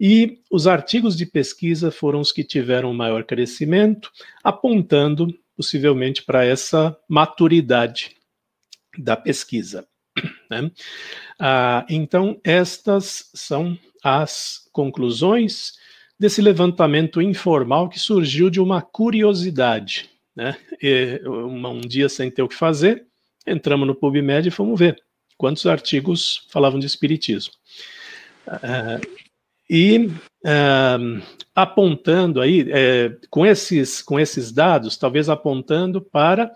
[0.00, 4.10] E os artigos de pesquisa foram os que tiveram maior crescimento,
[4.44, 8.14] apontando possivelmente para essa maturidade
[8.96, 9.84] da pesquisa.
[10.48, 10.70] Né?
[11.36, 15.72] Ah, então, estas são as conclusões
[16.18, 20.08] desse levantamento informal que surgiu de uma curiosidade.
[20.34, 20.56] Né?
[20.80, 23.04] E, um dia sem ter o que fazer,
[23.44, 25.02] entramos no PubMed e fomos ver
[25.36, 27.52] quantos artigos falavam de espiritismo.
[28.46, 29.28] Uh,
[29.68, 30.08] e
[30.44, 31.22] uh,
[31.54, 36.52] apontando aí, é, com, esses, com esses dados, talvez apontando para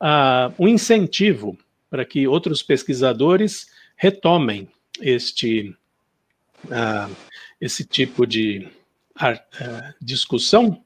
[0.00, 1.58] uh, um incentivo
[1.90, 4.68] para que outros pesquisadores retomem
[5.00, 5.76] este,
[7.60, 8.68] esse tipo de
[10.00, 10.82] discussão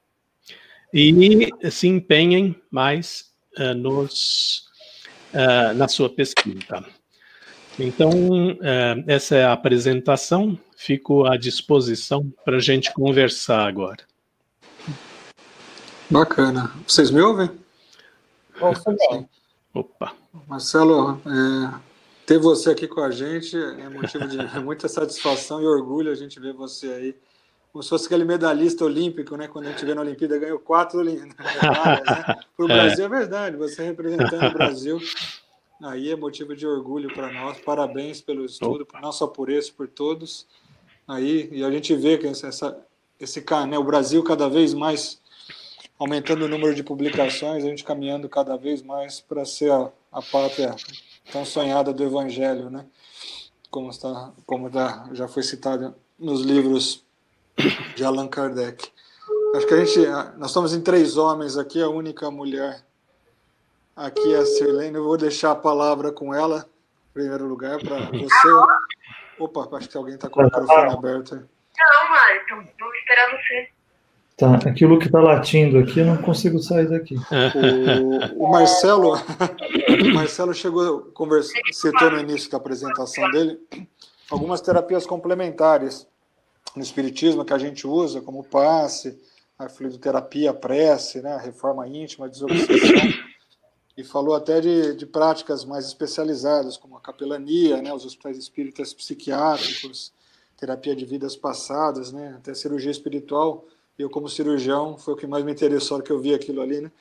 [0.92, 3.32] e se empenhem mais
[3.76, 4.66] nos,
[5.76, 6.84] na sua pesquisa.
[7.78, 8.10] Então,
[8.60, 10.58] é, essa é a apresentação.
[10.76, 13.98] Fico à disposição para a gente conversar agora.
[16.10, 16.72] Bacana.
[16.86, 17.50] Vocês me ouvem?
[18.60, 19.28] Ouço bem.
[19.72, 20.12] Opa.
[20.48, 21.74] Marcelo, é,
[22.26, 26.40] ter você aqui com a gente é motivo de muita satisfação e orgulho a gente
[26.40, 27.16] ver você aí.
[27.70, 29.46] Como se fosse aquele medalhista olímpico, né?
[29.46, 32.36] Quando a gente vê na Olimpíada, ganhou quatro medalhas, né?
[32.56, 33.06] Para o Brasil é.
[33.06, 34.98] é verdade, você representando o Brasil
[35.82, 37.58] Aí é motivo de orgulho para nós.
[37.60, 40.46] Parabéns pelo estudo, não só por esse, por todos.
[41.06, 42.76] Aí, e a gente vê que essa,
[43.18, 45.20] esse né, o Brasil cada vez mais
[45.98, 50.22] aumentando o número de publicações, a gente caminhando cada vez mais para ser a, a
[50.22, 50.74] pátria
[51.32, 52.86] tão sonhada do Evangelho, né?
[53.70, 57.04] Como está, como tá, já foi citado nos livros
[57.96, 58.90] de Allan Kardec.
[59.54, 60.06] Acho que a gente,
[60.38, 62.84] nós estamos em três homens aqui, a única mulher
[63.98, 66.64] Aqui é a Sirlene, eu vou deixar a palavra com ela,
[67.10, 68.48] em primeiro lugar, para você.
[69.40, 71.34] Opa, acho que alguém está com o microfone aberto.
[71.34, 73.68] Não, Marton, vou esperar você.
[74.36, 77.16] Tá, aquilo que está latindo aqui, eu não consigo sair daqui.
[78.36, 83.58] O, o Marcelo, o Marcelo chegou, conversa, citou no início da apresentação dele,
[84.30, 86.06] algumas terapias complementares
[86.76, 89.20] no espiritismo que a gente usa, como o passe,
[89.58, 93.26] a fluidoterapia, a prece, né, a reforma íntima, a desobsessão
[93.98, 98.94] e falou até de, de práticas mais especializadas, como a capelania, né, os hospitais espíritas
[98.94, 100.12] psiquiátricos,
[100.56, 103.66] terapia de vidas passadas, né, até cirurgia espiritual.
[103.98, 106.92] Eu, como cirurgião, foi o que mais me interessou que eu vi aquilo ali, né?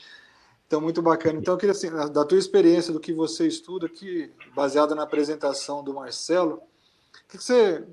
[0.66, 1.38] Então, muito bacana.
[1.38, 5.84] Então, eu queria, assim, da tua experiência, do que você estuda aqui, baseada na apresentação
[5.84, 7.86] do Marcelo, o que você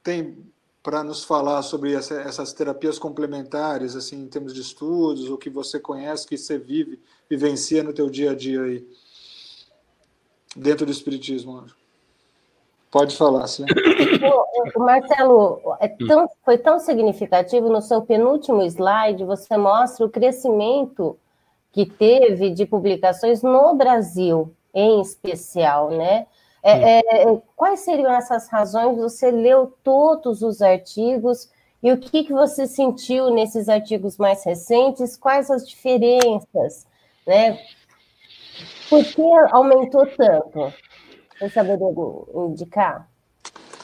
[0.00, 0.38] tem
[0.82, 5.48] para nos falar sobre essa, essas terapias complementares, assim, em termos de estudos, o que
[5.48, 8.84] você conhece, que você vive, vivencia no teu dia a dia aí,
[10.56, 11.64] dentro do espiritismo.
[12.90, 13.64] Pode falar, sim.
[14.76, 21.16] O, Marcelo, é tão, foi tão significativo no seu penúltimo slide, você mostra o crescimento
[21.70, 26.26] que teve de publicações no Brasil, em especial, né?
[26.62, 28.96] É, é, quais seriam essas razões?
[28.98, 31.50] Você leu todos os artigos
[31.82, 35.16] e o que, que você sentiu nesses artigos mais recentes?
[35.16, 36.86] Quais as diferenças?
[37.26, 37.58] Né?
[38.88, 40.72] Por que aumentou tanto?
[41.38, 41.88] Você saberia
[42.36, 43.08] indicar?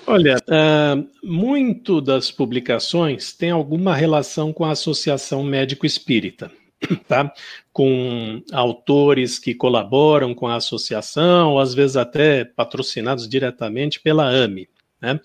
[0.06, 6.50] Olha, uh, muito das publicações tem alguma relação com a Associação Médico Espírita.
[7.06, 7.32] tá?
[7.72, 14.68] com autores que colaboram com a associação, ou às vezes até patrocinados diretamente pela AME.
[15.00, 15.20] Né?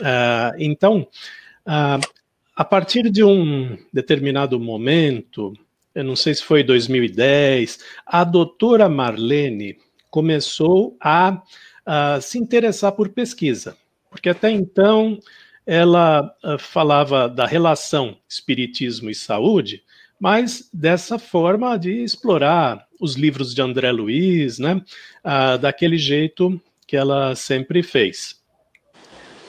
[0.00, 1.06] Uh, então,
[1.66, 2.00] uh,
[2.54, 5.52] a partir de um determinado momento,
[5.94, 9.78] eu não sei se foi 2010, a doutora Marlene
[10.10, 11.42] começou a,
[11.84, 13.76] a se interessar por pesquisa,
[14.10, 15.18] porque até então
[15.66, 19.82] ela uh, falava da relação espiritismo e saúde,
[20.22, 24.80] mas dessa forma de explorar os livros de André Luiz, né,
[25.24, 28.40] ah, daquele jeito que ela sempre fez.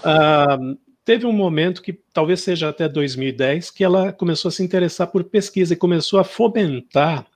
[0.04, 0.58] Ah,
[1.06, 5.24] teve um momento que talvez seja até 2010 que ela começou a se interessar por
[5.26, 7.28] pesquisa e começou a fomentar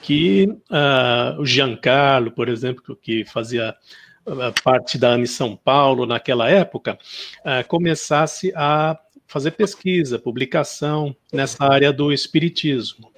[0.00, 3.74] que ah, o Giancarlo, por exemplo, que fazia
[4.62, 6.98] parte da AMI São Paulo naquela época,
[7.66, 8.96] começasse a
[9.28, 13.12] fazer pesquisa, publicação nessa área do espiritismo.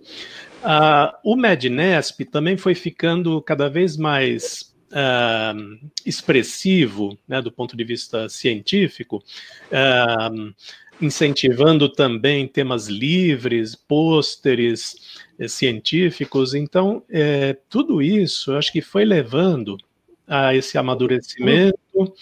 [0.62, 7.84] Uh, o MEDNESP também foi ficando cada vez mais uh, expressivo, né, do ponto de
[7.84, 9.24] vista científico,
[9.72, 10.54] uh,
[11.00, 16.52] incentivando também temas livres, pôsteres eh, científicos.
[16.52, 19.78] Então, eh, tudo isso, acho que foi levando
[20.26, 22.14] a esse amadurecimento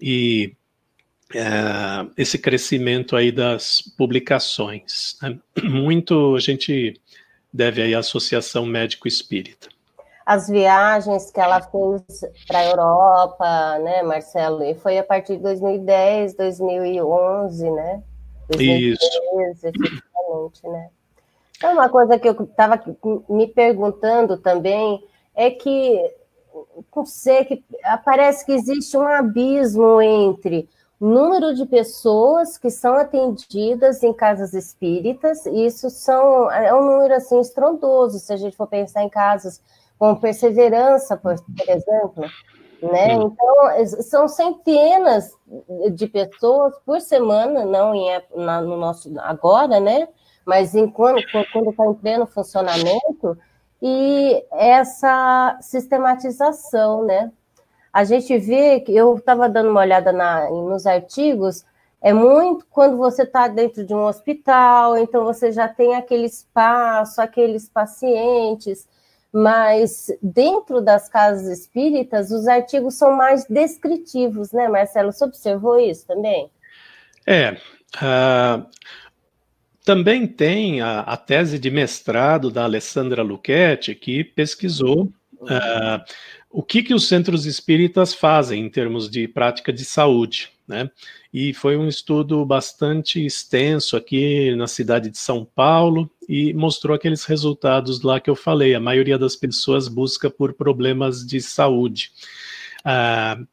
[0.00, 0.54] e
[1.34, 5.16] é, esse crescimento aí das publicações.
[5.22, 5.38] Né?
[5.62, 7.00] Muito a gente
[7.52, 9.68] deve aí à Associação Médico Espírita.
[10.24, 12.02] As viagens que ela fez
[12.48, 14.64] para a Europa, né, Marcelo?
[14.64, 18.02] E foi a partir de 2010, 2011, né?
[18.48, 19.66] 2013, Isso.
[19.68, 20.88] efetivamente, né?
[21.56, 22.82] Então, uma coisa que eu estava
[23.28, 25.02] me perguntando também
[25.34, 26.12] é que
[26.94, 27.64] não sei, que
[28.04, 30.68] parece que existe um abismo entre
[31.00, 37.38] número de pessoas que são atendidas em casas espíritas, isso são, é um número assim
[37.40, 39.60] estrondoso, se a gente for pensar em casos
[39.98, 42.24] com perseverança, por, por exemplo,
[42.82, 43.12] né?
[43.12, 45.32] Então, são centenas
[45.92, 50.08] de pessoas por semana, não em, na, no nosso agora, né?
[50.44, 51.22] Mas enquanto
[51.52, 53.36] quando está em pleno funcionamento,
[53.80, 57.30] e essa sistematização, né?
[57.96, 61.64] A gente vê que eu estava dando uma olhada na, nos artigos,
[62.02, 67.22] é muito quando você está dentro de um hospital, então você já tem aquele espaço,
[67.22, 68.86] aqueles pacientes,
[69.32, 75.10] mas dentro das casas espíritas, os artigos são mais descritivos, né, Marcelo?
[75.10, 76.50] Você observou isso também?
[77.26, 77.52] É.
[77.96, 78.66] Uh,
[79.86, 85.10] também tem a, a, tese de mestrado da Alessandra Luchetti, que pesquisou
[85.40, 86.04] uh,
[86.50, 90.50] o que, que os centros espíritas fazem em termos de prática de saúde.
[90.66, 90.90] Né?
[91.32, 97.24] E foi um estudo bastante extenso aqui na cidade de São Paulo e mostrou aqueles
[97.24, 98.74] resultados lá que eu falei.
[98.74, 102.10] A maioria das pessoas busca por problemas de saúde.
[102.80, 103.46] Uh,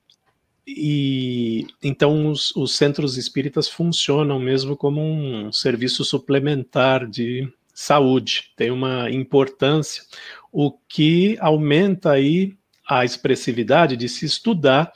[0.66, 8.72] e então os, os, centros espíritas funcionam mesmo como um serviço suplementar de saúde, tem
[8.72, 10.04] uma importância,
[10.52, 12.56] o que aumenta aí
[12.88, 14.92] a expressividade de se estudar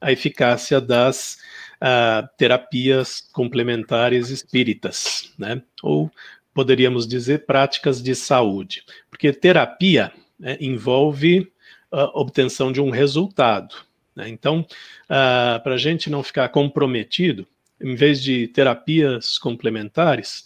[0.00, 1.38] a eficácia das
[1.76, 5.62] uh, terapias complementares espíritas, né?
[5.82, 6.10] Ou
[6.52, 11.52] poderíamos dizer práticas de saúde, porque terapia né, envolve
[11.92, 13.74] a obtenção de um resultado.
[14.14, 14.28] Né?
[14.28, 17.46] Então, uh, para a gente não ficar comprometido,
[17.80, 20.44] em vez de terapias complementares,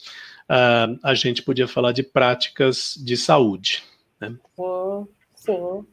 [0.50, 3.84] uh, a gente podia falar de práticas de saúde.
[4.20, 4.36] Né?
[4.56, 5.86] Sim, sim.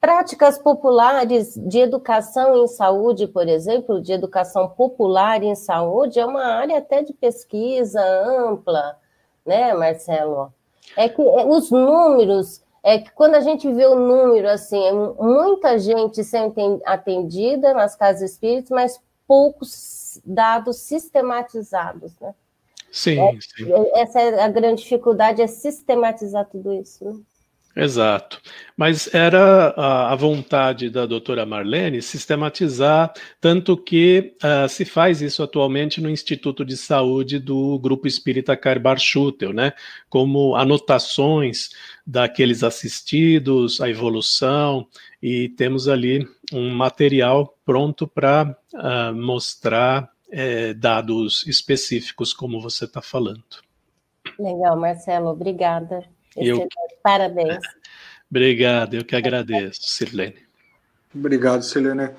[0.00, 6.42] Práticas populares de educação em saúde, por exemplo, de educação popular em saúde, é uma
[6.42, 8.98] área até de pesquisa ampla,
[9.44, 10.52] né, Marcelo?
[10.96, 15.78] É que os números é que quando a gente vê o número, assim, é muita
[15.78, 22.34] gente sendo atendida nas casas espíritas, mas poucos dados sistematizados, né?
[22.90, 23.72] Sim, é, sim.
[23.94, 27.12] Essa é a grande dificuldade, é sistematizar tudo isso, né?
[27.76, 28.40] Exato.
[28.76, 36.00] Mas era a, vontade da doutora Marlene sistematizar, tanto que uh, se faz isso atualmente
[36.00, 39.72] no Instituto de Saúde do Grupo Espírita Carbar Schutel, né?
[40.08, 41.70] Como anotações
[42.04, 44.86] daqueles assistidos, a evolução,
[45.22, 52.84] e temos ali um material pronto para uh, ah, mostrar eh, dados específicos, como você
[52.84, 53.44] está falando.
[54.38, 56.04] Legal, Marcelo, obrigada.
[56.36, 56.68] Eu...
[57.02, 57.58] Parabéns.
[58.30, 60.36] Obrigado, eu que agradeço, Sirlene.
[61.12, 62.10] Obrigado, Sirlene.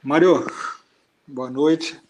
[0.00, 0.46] Mário,
[1.26, 2.00] boa noite.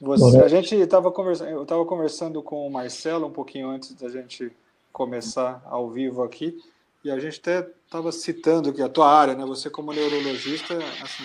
[0.00, 4.08] Você, a gente estava conversando, eu estava conversando com o Marcelo um pouquinho antes da
[4.08, 4.50] gente
[4.90, 6.58] começar ao vivo aqui,
[7.04, 9.44] e a gente até estava citando que a tua área, né?
[9.44, 11.24] Você como neurologista, assim,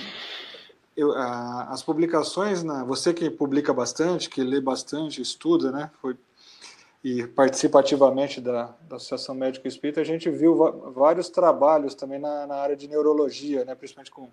[0.96, 5.92] eu, a, as publicações, né, você que publica bastante, que lê bastante, estuda, né?
[6.02, 6.16] Foi
[7.04, 10.56] e participa ativamente da, da Associação Médico Espírita, a gente viu
[10.94, 14.30] vários trabalhos também na, na área de neurologia, né, principalmente com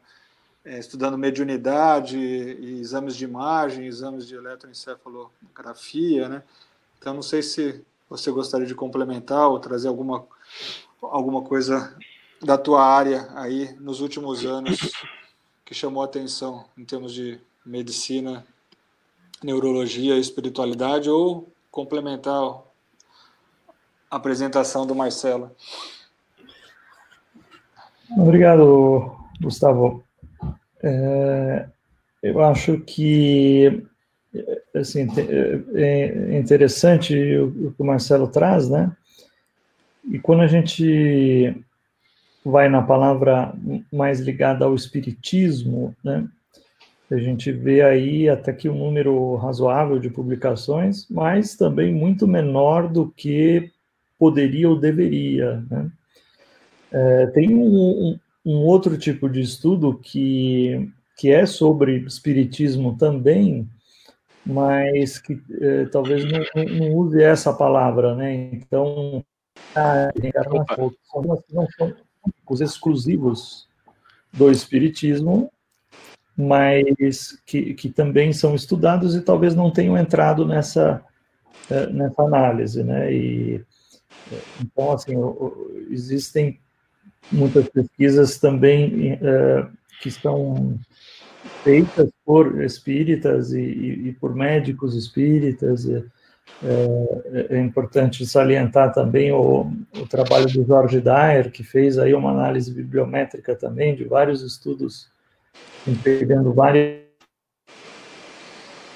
[0.64, 6.42] é, estudando mediunidade, e exames de imagem, exames de eletroencefalografia, né?
[6.98, 10.26] Então, não sei se você gostaria de complementar ou trazer alguma,
[11.00, 11.96] alguma coisa
[12.42, 14.92] da tua área aí nos últimos anos
[15.68, 18.42] que chamou a atenção em termos de medicina,
[19.44, 22.32] neurologia, espiritualidade ou complementar
[24.10, 25.54] a apresentação do Marcelo.
[28.16, 30.02] Obrigado, Gustavo.
[30.82, 31.68] É,
[32.22, 33.86] eu acho que
[34.74, 35.06] assim,
[35.74, 38.90] é interessante o que o Marcelo traz, né?
[40.10, 41.62] E quando a gente
[42.44, 43.52] vai na palavra
[43.92, 46.26] mais ligada ao espiritismo, né?
[47.10, 52.86] A gente vê aí até que um número razoável de publicações, mas também muito menor
[52.86, 53.70] do que
[54.18, 55.64] poderia ou deveria.
[55.70, 55.90] Né?
[56.92, 63.68] É, tem um, um, outro tipo de estudo que que é sobre espiritismo também,
[64.46, 68.50] mas que eh, talvez não, não, use essa palavra, né?
[68.52, 69.24] Então,
[69.74, 71.22] a reencarnação são,
[71.52, 71.92] não
[72.48, 73.66] os exclusivos
[74.32, 75.50] do espiritismo,
[76.36, 81.02] mas que, que também são estudados e talvez não tenham entrado nessa
[81.70, 83.12] eh, nessa análise, né?
[83.12, 83.64] E
[84.60, 85.14] então assim
[85.90, 86.58] existem
[87.30, 89.70] muitas pesquisas também uh,
[90.00, 90.78] que estão
[91.62, 95.84] feitas por espíritas e, e, e por médicos espíritas.
[95.84, 96.04] E,
[96.62, 102.30] é, é, importante salientar também o, o, trabalho do Jorge Dyer, que fez aí uma
[102.30, 105.08] análise bibliométrica também de vários estudos,
[105.86, 107.00] entendendo vários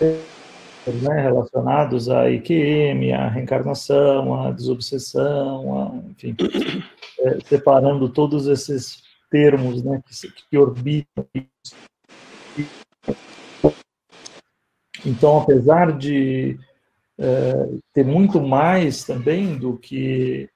[0.01, 6.35] né, relacionados à IQM, à reencarnação, à desobsessão, a, enfim,
[7.21, 11.27] é, separando todos esses termos né, que, que orbitam
[15.05, 16.59] então, apesar de
[17.93, 20.49] ter muito mais também do que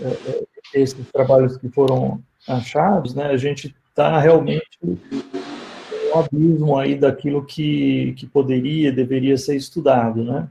[0.00, 0.44] é,
[0.74, 8.14] esses trabalhos que foram achados, né, a gente está realmente um abismo aí daquilo que,
[8.16, 10.48] que poderia, deveria ser estudado, né?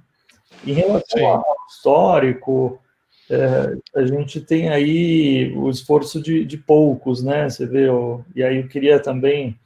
[0.66, 2.80] Em relação ao histórico,
[3.30, 7.49] é, a gente tem aí o esforço de, de poucos, né?
[7.49, 9.57] Você vê, o, e aí eu queria também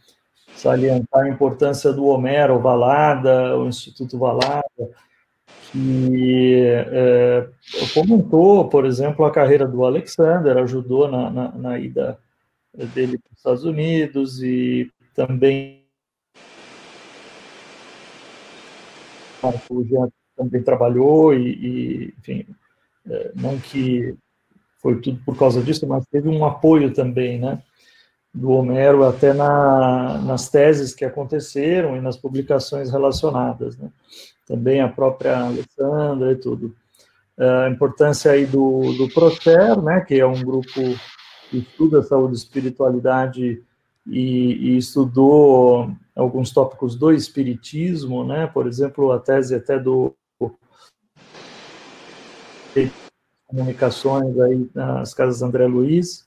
[0.55, 4.63] salientar a importância do Homero Valada, o Instituto Valada,
[5.71, 7.47] que é,
[8.71, 12.17] por exemplo, a carreira do Alexander, ajudou na, na, na ida
[12.93, 15.85] dele para os Estados Unidos e também
[19.89, 22.45] já também trabalhou e, e enfim,
[23.07, 24.15] é, não que
[24.81, 27.61] foi tudo por causa disso, mas teve um apoio também, né,
[28.33, 33.89] do Homero até na, nas teses que aconteceram e nas publicações relacionadas, né,
[34.45, 36.75] também a própria Alessandra e tudo.
[37.37, 40.81] É, a importância aí do, do Procer, né, que é um grupo
[41.49, 43.63] que estuda saúde e espiritualidade
[44.07, 50.15] e, e, estudou alguns tópicos do espiritismo, né, por exemplo, a tese até do
[53.47, 56.25] comunicações aí nas casas André Luiz.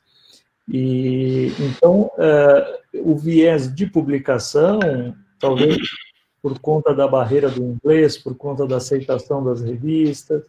[0.68, 4.78] E então uh, o viés de publicação,
[5.38, 5.78] talvez
[6.42, 10.42] por conta da barreira do inglês, por conta da aceitação das revistas,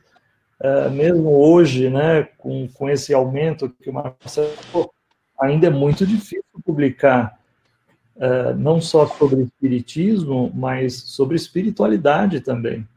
[0.60, 4.92] uh, mesmo hoje, né, com, com esse aumento que o Marcelo
[5.40, 7.40] ainda é muito difícil publicar
[8.16, 12.88] uh, não só sobre espiritismo, mas sobre espiritualidade também.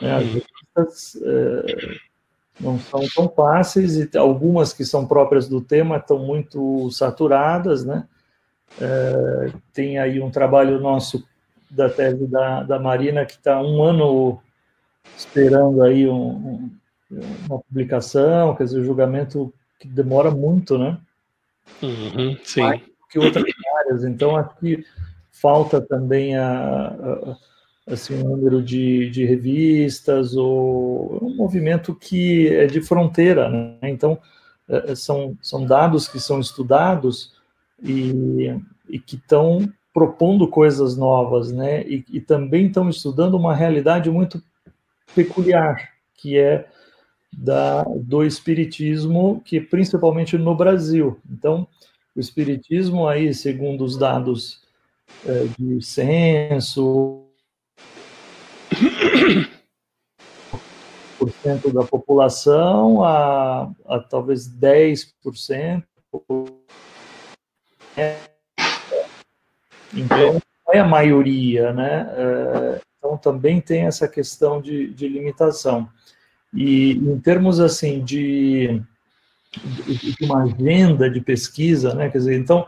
[0.00, 0.14] Né?
[0.14, 2.00] As revistas uh,
[2.60, 8.06] não são tão fáceis e algumas que são próprias do tema estão muito saturadas, né?
[8.80, 11.26] É, tem aí um trabalho nosso
[11.70, 14.40] da tese da, da Marina que está um ano
[15.16, 16.70] esperando aí um, um,
[17.46, 20.98] uma publicação, quer dizer, o julgamento que demora muito, né?
[21.82, 22.60] Uhum, sim.
[22.60, 23.44] Mais que outras
[23.78, 24.04] áreas.
[24.04, 24.84] Então, aqui
[25.32, 27.36] falta também a, a
[27.92, 33.76] assim, um número de, de revistas, ou um movimento que é de fronteira, né?
[33.82, 34.18] Então,
[34.68, 37.32] é, é, são, são dados que são estudados
[37.82, 38.54] e,
[38.88, 41.82] e que estão propondo coisas novas, né?
[41.82, 44.42] E, e também estão estudando uma realidade muito
[45.14, 46.68] peculiar, que é
[47.32, 51.20] da, do espiritismo, que principalmente no Brasil.
[51.30, 51.66] Então,
[52.14, 54.60] o espiritismo aí, segundo os dados
[55.24, 57.24] é, de censo,
[61.18, 65.84] por cento da população a, a talvez 10%.
[69.94, 72.08] Então, não é a maioria, né?
[72.16, 75.88] É, então, também tem essa questão de, de limitação.
[76.54, 78.82] E em termos, assim, de,
[79.52, 82.08] de uma agenda de pesquisa, né?
[82.10, 82.66] Quer dizer, então,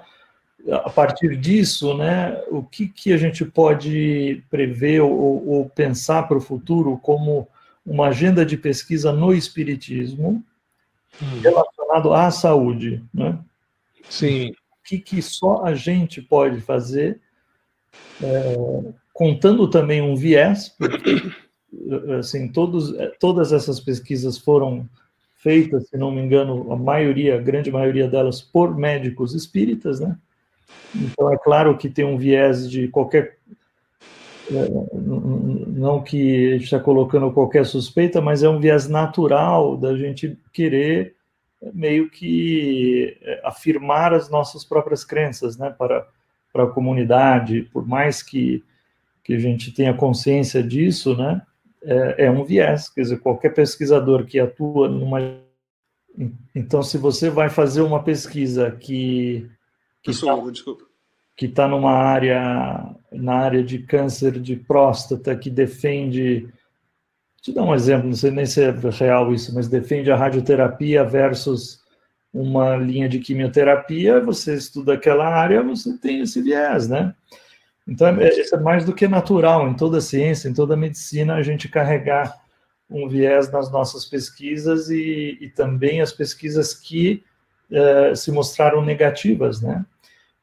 [0.71, 6.37] a partir disso, né, o que, que a gente pode prever ou, ou pensar para
[6.37, 7.49] o futuro como
[7.85, 10.43] uma agenda de pesquisa no espiritismo
[11.21, 11.41] hum.
[11.41, 13.39] relacionado à saúde, né?
[14.09, 14.53] Sim.
[14.85, 17.21] Que, que só a gente pode fazer,
[18.23, 21.23] é, contando também um viés, porque
[22.19, 24.89] assim todos, todas essas pesquisas foram
[25.37, 30.17] feitas, se não me engano, a maioria, a grande maioria delas por médicos espíritas, né?
[30.95, 33.39] Então, é claro que tem um viés de qualquer.
[34.51, 34.69] É,
[35.67, 40.39] não que a gente está colocando qualquer suspeita, mas é um viés natural da gente
[40.53, 41.17] querer
[41.73, 45.71] meio que é, afirmar as nossas próprias crenças, né?
[45.71, 46.07] Para
[46.53, 48.63] para a comunidade, por mais que,
[49.25, 51.41] que a gente tenha consciência disso, né,
[51.83, 52.91] é, é, um viés.
[52.91, 55.41] Quer dizer, qualquer pesquisador que atua numa.
[56.55, 59.49] Então, se você vai fazer uma pesquisa que.
[60.03, 60.85] que Pessoal, tá, desculpa.
[61.35, 66.49] Que está numa área, na área de câncer de próstata, que defende.
[67.43, 71.05] Te dar um exemplo, não sei nem se é real isso, mas defende a radioterapia
[71.05, 71.83] versus
[72.33, 77.15] uma linha de quimioterapia, você estuda aquela área, você tem esse viés, né?
[77.87, 81.35] Então, é, é mais do que natural em toda a ciência, em toda a medicina,
[81.35, 82.41] a gente carregar
[82.89, 87.25] um viés nas nossas pesquisas e, e também as pesquisas que
[87.71, 89.85] eh, se mostraram negativas, né?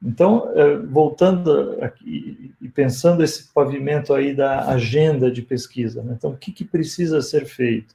[0.02, 6.16] Então, eh, voltando aqui e pensando esse pavimento aí da agenda de pesquisa, né?
[6.18, 7.94] então, o que, que precisa ser feito?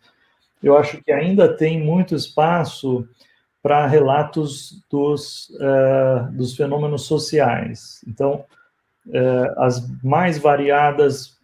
[0.63, 3.09] Eu acho que ainda tem muito espaço
[3.63, 8.05] para relatos dos, uh, dos fenômenos sociais.
[8.07, 8.45] Então,
[9.07, 11.39] uh, as mais variadas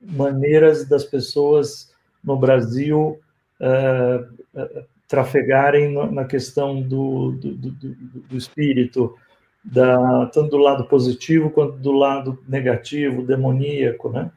[0.00, 1.92] maneiras das pessoas
[2.22, 3.18] no Brasil
[3.60, 9.16] uh, trafegarem na questão do, do, do, do espírito,
[9.64, 14.30] da, tanto do lado positivo quanto do lado negativo, demoníaco, né?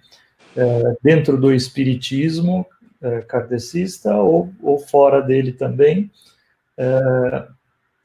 [1.04, 2.66] dentro do espiritismo
[3.28, 6.10] kardecista ou, ou fora dele também,
[6.78, 7.48] é,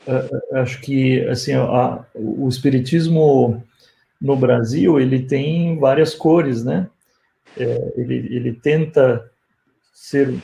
[0.07, 3.63] é, acho que assim a, o espiritismo
[4.21, 6.89] no Brasil ele tem várias cores, né?
[7.57, 9.31] É, ele, ele tenta
[9.93, 10.35] ser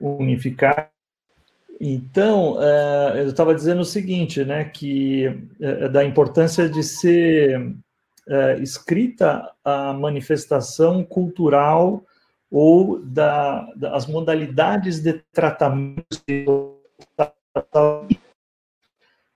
[0.00, 0.93] unificado.
[1.80, 5.26] Então, é, eu estava dizendo o seguinte, né, que
[5.60, 7.74] é, da importância de ser
[8.28, 12.04] é, escrita a manifestação cultural
[12.50, 16.80] ou da, das modalidades de tratamento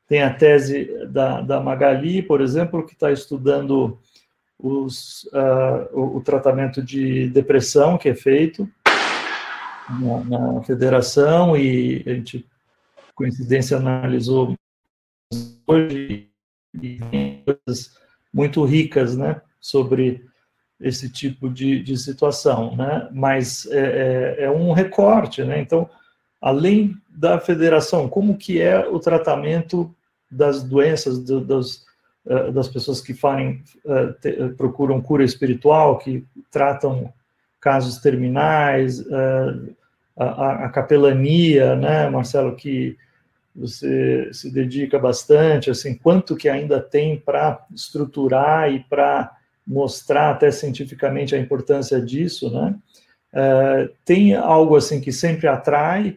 [0.08, 3.98] tem a tese da, da Magali, por exemplo, que está estudando
[4.58, 8.68] os, uh, o, o, tratamento de depressão que é feito
[9.90, 12.46] na, na, federação e a gente,
[13.14, 14.54] coincidência, analisou
[15.66, 16.28] hoje
[17.44, 17.96] coisas
[18.32, 20.24] muito ricas, né, sobre
[20.80, 25.88] esse tipo de, de situação, né, mas é, é, é um recorte, né, então
[26.40, 29.92] além da federação, como que é o tratamento
[30.30, 31.84] das doenças do, das,
[32.24, 37.12] uh, das pessoas que farem, uh, procuram cura espiritual, que tratam
[37.60, 39.04] casos terminais,
[40.18, 42.96] a, a, capelania, né, Marcelo, que
[43.54, 49.32] você se dedica bastante, assim, quanto que ainda tem para estruturar e para
[49.66, 52.74] mostrar até cientificamente a importância disso, né?
[54.06, 56.16] tem algo assim que sempre atrai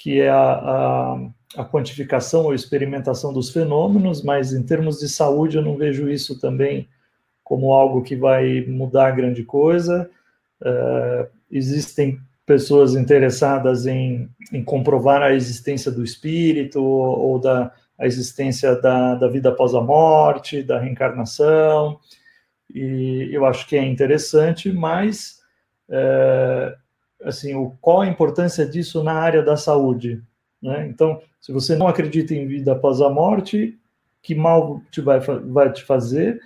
[0.00, 5.58] que é a, a, a, quantificação ou experimentação dos fenômenos, mas em termos de saúde
[5.58, 6.88] eu não vejo isso também
[7.44, 10.10] como algo que vai mudar grande coisa.
[10.62, 18.74] Uh, existem pessoas interessadas em, em, comprovar a existência do espírito ou, da a existência
[18.80, 22.00] da, da vida após a morte, da reencarnação,
[22.74, 25.40] e eu acho que é interessante, mas
[25.88, 26.74] uh,
[27.24, 30.22] assim, o, qual a importância disso na área da saúde.
[30.62, 30.86] Né?
[30.88, 33.78] Então, se você não acredita em vida após a morte,
[34.22, 36.40] que mal te vai, vai te fazer?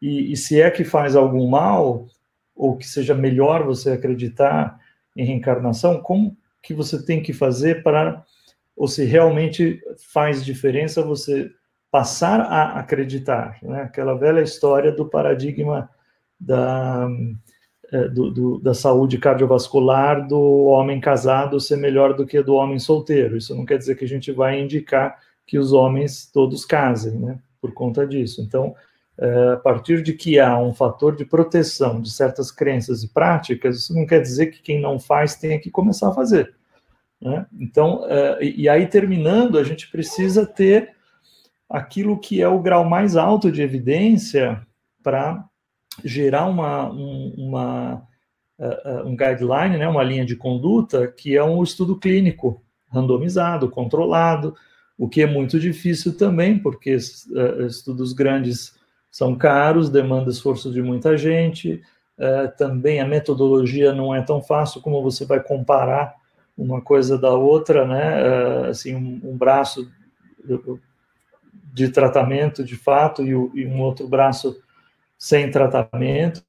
[0.00, 2.06] E, e se é que faz algum mal,
[2.54, 4.78] ou que seja melhor você acreditar
[5.16, 8.24] em reencarnação, como que você tem que fazer para,
[8.76, 9.80] ou se realmente
[10.12, 11.50] faz diferença você
[11.90, 13.82] passar a acreditar, né?
[13.82, 15.90] Aquela velha história do paradigma
[16.38, 17.08] da
[17.92, 22.78] é, do, do, da saúde cardiovascular do homem casado ser melhor do que do homem
[22.78, 23.36] solteiro.
[23.36, 27.40] Isso não quer dizer que a gente vai indicar que os homens todos casem, né?
[27.60, 28.42] Por conta disso.
[28.42, 28.76] Então,
[29.52, 33.94] a partir de que há um fator de proteção de certas crenças e práticas, isso
[33.94, 36.54] não quer dizer que quem não faz tenha que começar a fazer.
[37.20, 37.46] Né?
[37.58, 40.94] Então, é, e aí terminando, a gente precisa ter
[41.68, 44.66] aquilo que é o grau mais alto de evidência
[45.02, 45.44] para
[46.02, 48.02] gerar uma, um, uma,
[48.58, 54.54] uh, um guideline, né, uma linha de conduta, que é um estudo clínico randomizado, controlado,
[54.96, 56.90] o que é muito difícil também, porque
[57.66, 58.79] estudos grandes
[59.10, 61.82] são caros, demanda esforço de muita gente,
[62.18, 66.14] uh, também a metodologia não é tão fácil como você vai comparar
[66.56, 68.68] uma coisa da outra, né?
[68.68, 69.90] assim, um, um braço
[71.72, 74.60] de tratamento de fato e, e um outro braço
[75.18, 76.42] sem tratamento,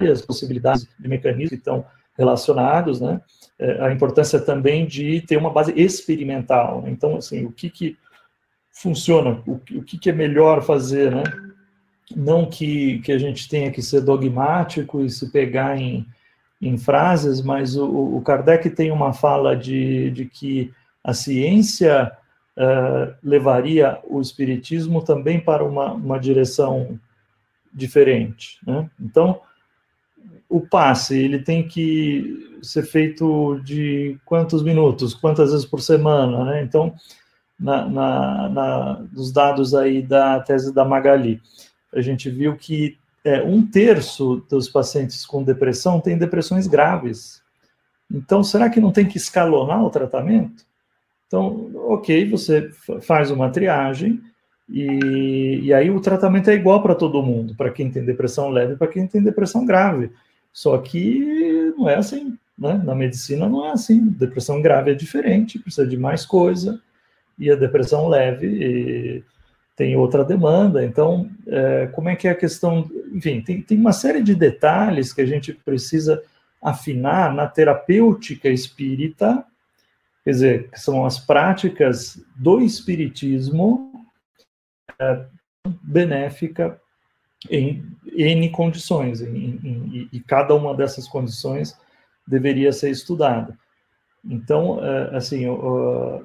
[0.00, 1.84] e as possibilidades de mecanismos que estão
[2.16, 3.20] relacionados, né?
[3.58, 6.84] É, a importância também de ter uma base experimental.
[6.86, 7.96] Então, assim, o que que
[8.70, 11.22] funciona, o, o que que é melhor fazer, né?
[12.14, 16.06] Não que, que a gente tenha que ser dogmático e se pegar em,
[16.60, 22.12] em frases, mas o, o Kardec tem uma fala de, de que a ciência
[22.56, 26.98] uh, levaria o espiritismo também para uma, uma direção
[27.72, 28.58] diferente.
[28.66, 28.88] Né?
[29.00, 29.40] Então,
[30.48, 36.62] o passe ele tem que ser feito de quantos minutos, quantas vezes por semana, né?
[36.62, 36.94] Então,
[37.58, 41.40] na, na, na, nos dados aí da tese da Magali,
[41.96, 47.42] a gente viu que é, um terço dos pacientes com depressão tem depressões graves.
[48.10, 50.64] Então, será que não tem que escalonar o tratamento?
[51.26, 52.70] Então, ok, você
[53.00, 54.20] faz uma triagem
[54.68, 58.74] e, e aí o tratamento é igual para todo mundo, para quem tem depressão leve
[58.74, 60.12] e para quem tem depressão grave.
[60.52, 62.80] Só que não é assim, né?
[62.84, 64.06] Na medicina não é assim.
[64.06, 66.80] Depressão grave é diferente, precisa de mais coisa,
[67.38, 69.24] e a depressão leve
[69.76, 70.82] tem outra demanda.
[70.82, 72.90] Então, é, como é que é a questão?
[73.12, 76.22] Enfim, tem, tem uma série de detalhes que a gente precisa
[76.62, 79.44] afinar na terapêutica espírita,
[80.24, 83.92] quer dizer, que são as práticas do espiritismo
[84.98, 85.26] é,
[85.82, 86.80] benéfica
[87.50, 87.84] em
[88.16, 91.78] N condições, em, em, e cada uma dessas condições
[92.26, 93.56] deveria ser estudada.
[94.28, 95.44] Então, é, assim,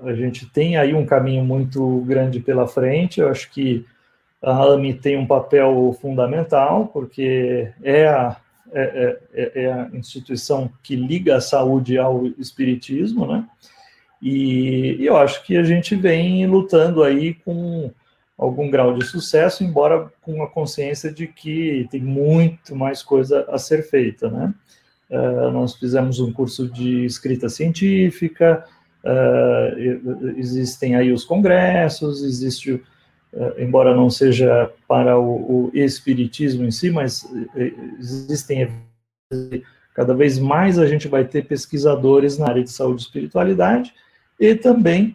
[0.04, 3.86] a gente tem aí um caminho muito grande pela frente, eu acho que
[4.42, 8.38] a AMI tem um papel fundamental, porque é a,
[8.72, 13.46] é, é, é a instituição que liga a saúde ao espiritismo, né?
[14.22, 17.92] E, e eu acho que a gente vem lutando aí com
[18.38, 23.60] algum grau de sucesso, embora com a consciência de que tem muito mais coisa a
[23.60, 24.54] ser feita, né?
[25.12, 28.64] Uh, nós fizemos um curso de escrita científica,
[29.04, 36.72] uh, existem aí os congressos, existe, uh, embora não seja para o, o, espiritismo em
[36.72, 37.30] si, mas
[38.00, 38.72] existem
[39.94, 43.94] cada vez mais a gente vai ter pesquisadores na área de saúde e espiritualidade
[44.40, 45.14] e também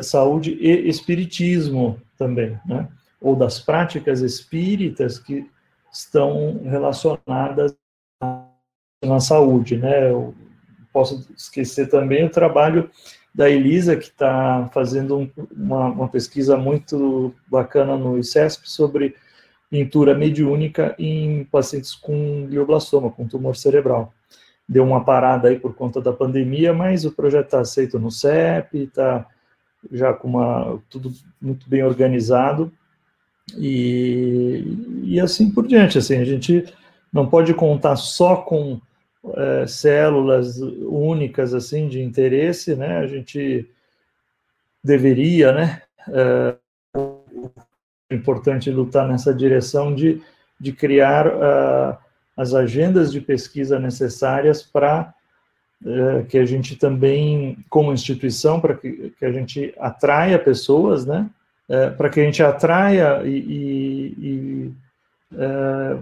[0.00, 2.88] saúde e espiritismo também, né?
[3.20, 5.46] ou das práticas espíritas que
[5.92, 7.76] estão relacionadas
[9.04, 10.10] na saúde, né?
[10.10, 10.34] Eu
[10.92, 12.90] posso esquecer também o trabalho
[13.34, 19.16] da Elisa, que está fazendo um, uma, uma, pesquisa muito bacana no ICESP sobre
[19.70, 24.12] pintura mediúnica em pacientes com glioblastoma, com tumor cerebral
[24.68, 28.84] deu uma parada aí por conta da pandemia, mas o projeto está aceito no CEP,
[28.84, 29.26] está
[29.90, 32.72] já com uma, tudo muito bem organizado,
[33.58, 36.64] e, e assim por diante, assim, a gente
[37.12, 38.80] não pode contar só com
[39.36, 43.68] é, células únicas, assim, de interesse, né, a gente
[44.82, 46.56] deveria, né, é,
[48.10, 50.20] é importante lutar nessa direção de,
[50.60, 51.96] de criar uh,
[52.36, 55.14] as agendas de pesquisa necessárias para
[55.84, 61.28] é, que a gente também, como instituição, para que, que, a gente atraia pessoas, né?
[61.68, 64.72] É, para que a gente atraia e, e, e
[65.36, 65.98] é,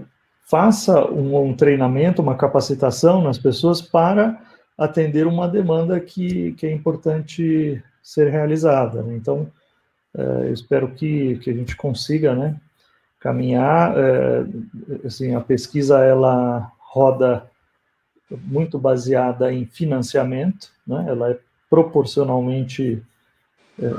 [0.51, 4.42] faça um, um, treinamento, uma capacitação nas pessoas para
[4.76, 9.01] atender uma demanda que, que é importante ser realizada.
[9.01, 9.14] Né?
[9.14, 9.46] Então,
[10.16, 12.57] é, eu espero que, que a gente consiga, né?
[13.20, 13.94] caminhar.
[13.96, 14.44] É,
[15.07, 17.46] assim, a pesquisa ela roda
[18.28, 21.05] muito baseada em financiamento, né?
[21.09, 21.38] ela é
[21.68, 23.01] proporcionalmente
[23.80, 23.90] é,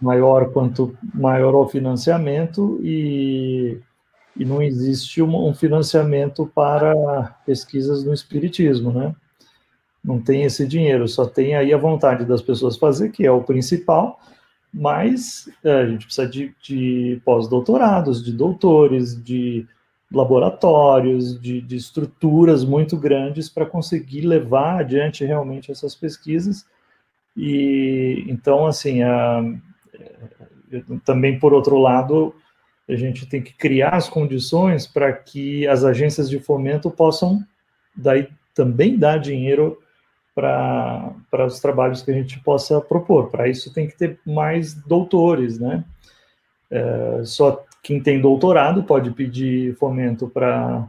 [0.00, 3.78] maior quanto maior o financiamento e,
[4.36, 9.14] e não existe um, um, financiamento para pesquisas no espiritismo, né?
[10.02, 13.42] Não tem esse dinheiro, só tem aí a vontade das pessoas fazer, que é o
[13.42, 14.20] principal,
[14.72, 19.66] mas é, a gente precisa de, de pós-doutorados, de doutores, de
[20.12, 26.66] laboratórios, de, de estruturas muito grandes para conseguir levar adiante realmente essas pesquisas.
[27.36, 29.42] E então, assim, a,
[31.04, 32.34] também por outro lado,
[32.88, 37.40] a gente tem que criar as condições para que as agências de fomento possam
[37.96, 39.78] daí também dar dinheiro
[40.34, 43.30] para os trabalhos que a gente possa propor.
[43.30, 45.84] Para isso tem que ter mais doutores, né?
[46.70, 50.88] É, só quem tem doutorado pode pedir fomento para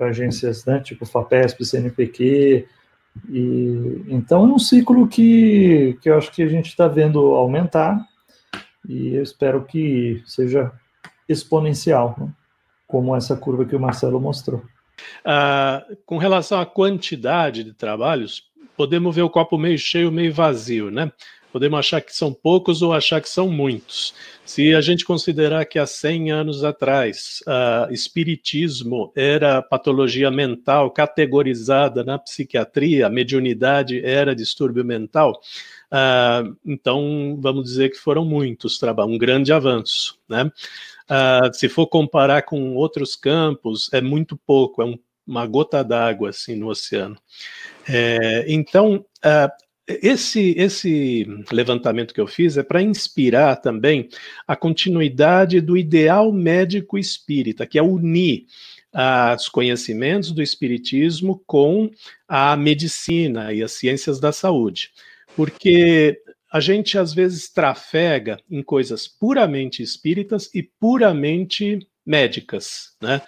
[0.00, 2.66] agências, né, tipo FAPESP, CNPq,
[3.28, 8.00] e então é um ciclo que, que eu acho que a gente está vendo aumentar
[8.88, 10.72] e eu espero que seja
[11.28, 12.28] exponencial, né,
[12.86, 14.62] como essa curva que o Marcelo mostrou.
[15.24, 20.90] Ah, com relação à quantidade de trabalhos, podemos ver o copo meio cheio, meio vazio,
[20.90, 21.12] né?
[21.52, 24.14] Podemos achar que são poucos ou achar que são muitos.
[24.44, 32.04] Se a gente considerar que há 100 anos atrás, uh, espiritismo era patologia mental categorizada
[32.04, 35.40] na psiquiatria, mediunidade era distúrbio mental,
[35.92, 40.18] uh, então vamos dizer que foram muitos trabalhos, um grande avanço.
[40.28, 40.44] Né?
[40.44, 46.30] Uh, se for comparar com outros campos, é muito pouco, é um, uma gota d'água
[46.30, 47.16] assim no oceano.
[47.88, 49.69] É, então, uh,
[50.02, 54.08] esse, esse levantamento que eu fiz é para inspirar também
[54.46, 58.46] a continuidade do ideal médico espírita, que é unir
[59.36, 61.90] os conhecimentos do espiritismo com
[62.26, 64.90] a medicina e as ciências da saúde.
[65.36, 66.20] Porque
[66.52, 73.22] a gente às vezes trafega em coisas puramente espíritas e puramente médicas, né?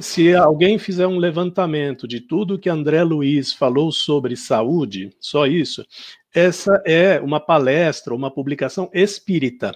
[0.00, 5.86] Se alguém fizer um levantamento de tudo que André Luiz falou sobre saúde, só isso,
[6.34, 9.72] essa é uma palestra, uma publicação espírita.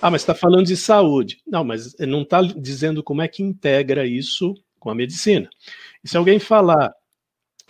[0.00, 1.40] Ah, mas está falando de saúde.
[1.46, 5.48] Não, mas não está dizendo como é que integra isso com a medicina.
[6.02, 6.92] E se alguém falar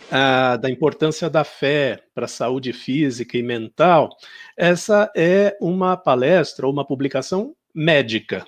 [0.09, 4.09] ah, da importância da fé para a saúde física e mental,
[4.57, 8.43] essa é uma palestra ou uma publicação médica.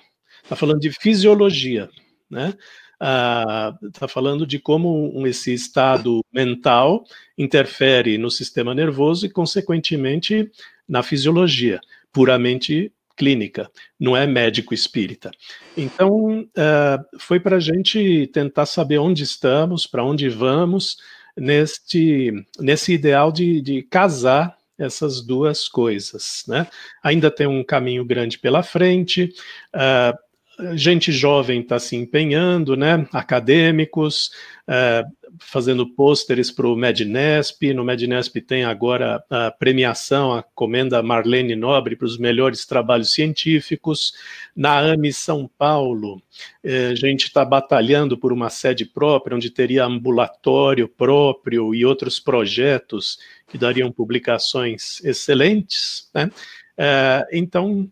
[0.46, 1.90] Está falando de fisiologia,
[2.30, 2.54] né?
[2.94, 7.04] Está ah, falando de como esse estado mental
[7.36, 10.48] interfere no sistema nervoso e, consequentemente,
[10.88, 11.80] na fisiologia,
[12.12, 13.68] puramente clínica,
[13.98, 15.32] não é médico espírita.
[15.76, 20.98] Então, uh, foi para a gente tentar saber onde estamos, para onde vamos,
[21.36, 26.44] neste, nesse ideal de, de casar essas duas coisas.
[26.46, 26.66] Né?
[27.02, 29.34] Ainda tem um caminho grande pela frente,
[29.74, 30.25] uh,
[30.74, 33.06] gente jovem está se empenhando, né?
[33.12, 34.30] acadêmicos,
[34.66, 35.04] é,
[35.38, 37.74] fazendo pôsteres para o Mednesp.
[37.74, 44.14] No Mednesp tem agora a premiação, a comenda Marlene Nobre para os melhores trabalhos científicos.
[44.54, 46.22] Na AME São Paulo,
[46.64, 52.18] é, a gente está batalhando por uma sede própria, onde teria ambulatório próprio e outros
[52.18, 56.08] projetos que dariam publicações excelentes.
[56.14, 56.30] Né?
[56.78, 57.90] É, então,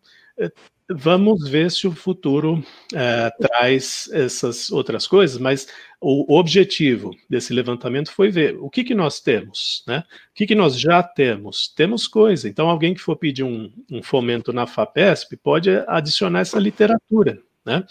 [0.90, 2.62] Vamos ver se o futuro
[2.92, 5.66] é, traz essas outras coisas, mas
[5.98, 10.04] o objetivo desse levantamento foi ver o que, que nós temos, né?
[10.30, 11.68] O que, que nós já temos?
[11.68, 12.50] Temos coisa.
[12.50, 17.82] Então, alguém que for pedir um, um fomento na FAPESP pode adicionar essa literatura, né?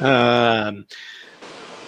[0.00, 0.72] Ah,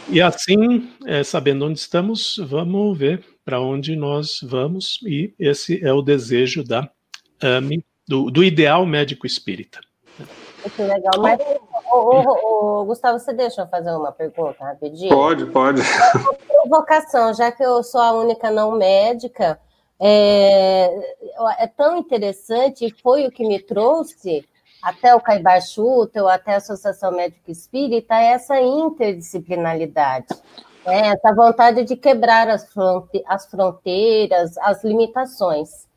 [0.08, 5.92] e assim, é, sabendo onde estamos, vamos ver para onde nós vamos, e esse é
[5.92, 6.88] o desejo da
[7.40, 9.78] AME do, do ideal médico espírita.
[10.18, 11.12] Muito legal.
[11.20, 11.38] Mas,
[11.92, 15.14] ô, Gustavo, você deixa eu fazer uma pergunta rapidinho?
[15.14, 15.80] Pode, pode.
[15.80, 19.60] É uma provocação, já que eu sou a única não médica,
[20.00, 20.90] é,
[21.60, 24.44] é tão interessante e foi o que me trouxe
[24.82, 30.26] até o Caibar ou até a Associação Médico Espírita, essa interdisciplinaridade.
[30.84, 35.88] É, essa vontade de quebrar as, fronte as fronteiras, as limitações.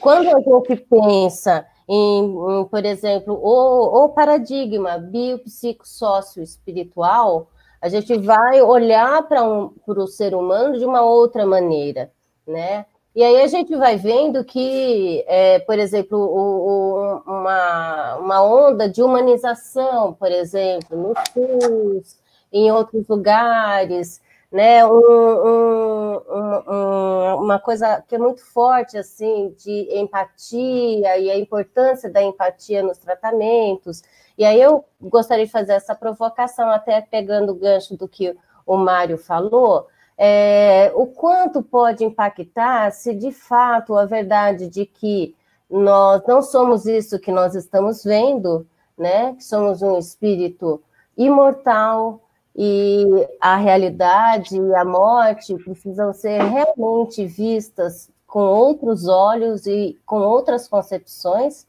[0.00, 7.48] Quando a gente pensa em, em por exemplo, o, o paradigma biopsicossócio-espiritual,
[7.80, 12.10] a gente vai olhar para um, o ser humano de uma outra maneira,
[12.46, 12.84] né?
[13.14, 18.86] E aí a gente vai vendo que, é, por exemplo, o, o, uma, uma onda
[18.88, 22.18] de humanização, por exemplo, no SUS,
[22.52, 24.20] em outros lugares,
[24.56, 24.86] né?
[24.86, 26.22] Um, um,
[26.66, 32.82] um, uma coisa que é muito forte assim de empatia e a importância da empatia
[32.82, 34.02] nos tratamentos.
[34.38, 38.34] E aí eu gostaria de fazer essa provocação, até pegando o gancho do que
[38.64, 45.36] o Mário falou, é, o quanto pode impactar se de fato a verdade de que
[45.68, 49.34] nós não somos isso que nós estamos vendo, né?
[49.34, 50.82] Que somos um espírito
[51.14, 52.22] imortal,
[52.56, 53.04] e
[53.38, 60.66] a realidade e a morte precisam ser realmente vistas com outros olhos e com outras
[60.66, 61.66] concepções.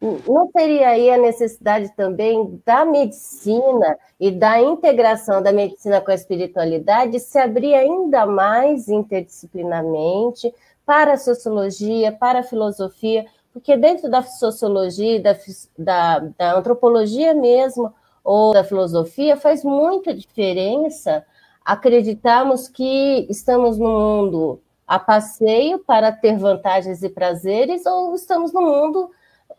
[0.00, 6.14] Não teria aí a necessidade também da medicina e da integração da medicina com a
[6.14, 10.54] espiritualidade se abrir ainda mais interdisciplinarmente
[10.86, 15.36] para a sociologia, para a filosofia, porque dentro da sociologia, da,
[15.78, 17.92] da, da antropologia mesmo,
[18.30, 21.26] ou da filosofia, faz muita diferença
[21.64, 28.62] acreditarmos que estamos no mundo a passeio para ter vantagens e prazeres ou estamos no
[28.62, 29.10] mundo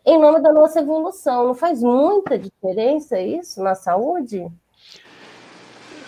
[0.06, 1.48] em nome da nossa evolução.
[1.48, 4.46] Não faz muita diferença isso na saúde?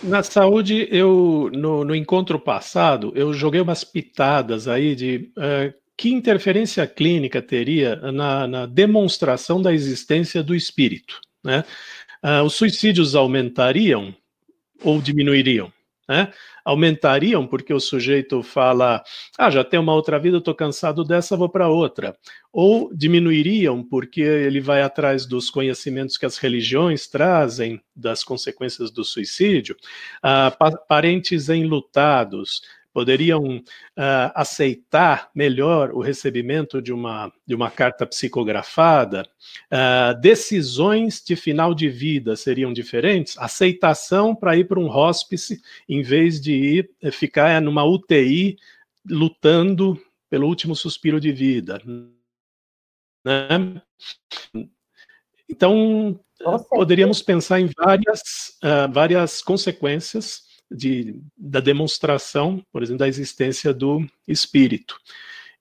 [0.01, 6.11] Na saúde, eu no, no encontro passado, eu joguei umas pitadas aí de uh, que
[6.11, 11.21] interferência clínica teria na, na demonstração da existência do espírito?
[11.43, 11.63] Né?
[12.25, 14.15] Uh, os suicídios aumentariam
[14.83, 15.71] ou diminuiriam?
[16.09, 16.31] Né?
[16.63, 19.03] Aumentariam porque o sujeito fala:
[19.37, 22.17] ah, já tem uma outra vida, estou cansado dessa, vou para outra.
[22.51, 29.03] Ou diminuiriam porque ele vai atrás dos conhecimentos que as religiões trazem das consequências do
[29.03, 29.75] suicídio.
[30.23, 30.55] Ah,
[30.87, 32.63] parentes enlutados,
[32.95, 39.27] poderiam uh, aceitar melhor o recebimento de uma, de uma carta psicografada,
[39.69, 46.01] uh, decisões de final de vida seriam diferentes, aceitação para ir para um hospice em
[46.01, 48.55] vez de ir eh, ficar numa UTI
[49.05, 51.81] lutando pelo último suspiro de vida.
[53.25, 53.81] Né?
[55.49, 56.17] Então,
[56.69, 58.21] poderíamos pensar em várias,
[58.63, 64.97] uh, várias consequências de, da demonstração, por exemplo, da existência do espírito.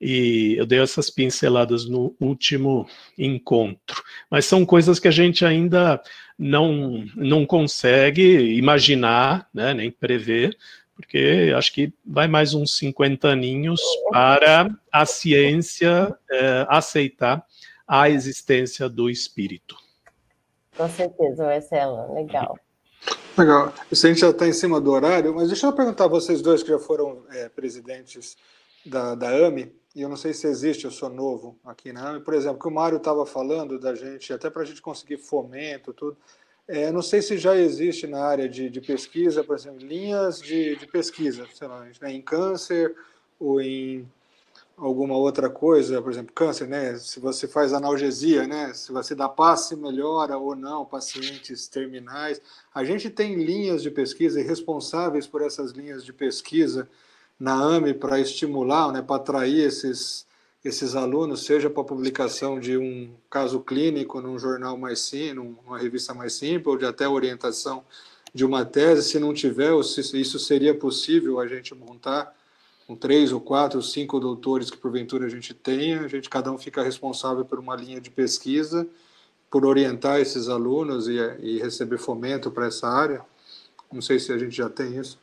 [0.01, 2.87] E eu dei essas pinceladas no último
[3.17, 4.03] encontro.
[4.31, 6.03] Mas são coisas que a gente ainda
[6.39, 10.57] não, não consegue imaginar, né, nem prever,
[10.95, 13.81] porque acho que vai mais uns 50 aninhos
[14.11, 17.45] para a ciência é, aceitar
[17.87, 19.77] a existência do espírito.
[20.77, 22.59] Com certeza, Marcelo, legal.
[23.37, 23.75] Legal.
[23.91, 26.41] Isso a gente já está em cima do horário, mas deixa eu perguntar a vocês
[26.41, 28.37] dois que já foram é, presidentes
[28.87, 32.21] da, da AMI, e eu não sei se existe, eu sou novo aqui na AMI,
[32.21, 35.93] por exemplo, que o Mário estava falando da gente, até para a gente conseguir fomento,
[35.93, 36.17] tudo.
[36.67, 40.77] É, não sei se já existe na área de, de pesquisa, por exemplo, linhas de,
[40.77, 42.95] de pesquisa, sei lá, né, em câncer
[43.39, 44.09] ou em
[44.77, 46.97] alguma outra coisa, por exemplo, câncer, né?
[46.99, 48.73] Se você faz analgesia, né?
[48.75, 52.41] Se você dá passe, melhora ou não pacientes terminais.
[52.75, 56.89] A gente tem linhas de pesquisa e responsáveis por essas linhas de pesquisa
[57.39, 59.03] na AME para estimular, né?
[59.03, 60.27] Para atrair esses
[60.65, 66.15] esses alunos, seja para publicação de um caso clínico num jornal mais simples, numa revista
[66.15, 67.85] mais simples, ou de até orientação
[68.33, 72.35] de uma tese, se não tiver, se isso seria possível a gente montar
[72.87, 76.53] com três ou quatro ou cinco doutores que porventura a gente tenha, a gente cada
[76.53, 78.87] um fica responsável por uma linha de pesquisa,
[79.51, 83.23] por orientar esses alunos e, e receber fomento para essa área.
[83.93, 85.19] Não sei se a gente já tem isso.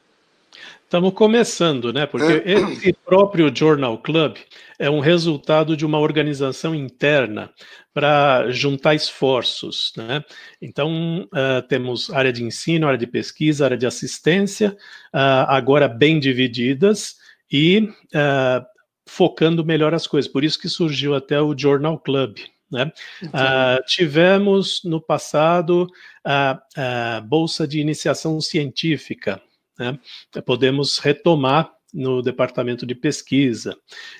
[0.83, 2.05] Estamos começando, né?
[2.05, 2.51] Porque é.
[2.51, 4.35] esse próprio Journal Club
[4.77, 7.49] é um resultado de uma organização interna
[7.93, 10.23] para juntar esforços, né?
[10.61, 14.75] Então, uh, temos área de ensino, área de pesquisa, área de assistência,
[15.13, 17.15] uh, agora bem divididas,
[17.51, 18.65] e uh,
[19.07, 20.31] focando melhor as coisas.
[20.31, 22.37] Por isso que surgiu até o Journal Club.
[22.71, 22.91] Né?
[23.23, 25.87] Uh, tivemos no passado
[26.23, 29.41] a, a, Bolsa de Iniciação Científica.
[29.77, 29.99] Né?
[30.45, 33.75] Podemos retomar no departamento de pesquisa.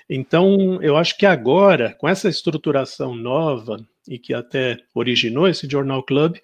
[0.09, 3.77] Então, eu acho que agora, com essa estruturação nova,
[4.07, 6.38] e que até originou esse Journal Club,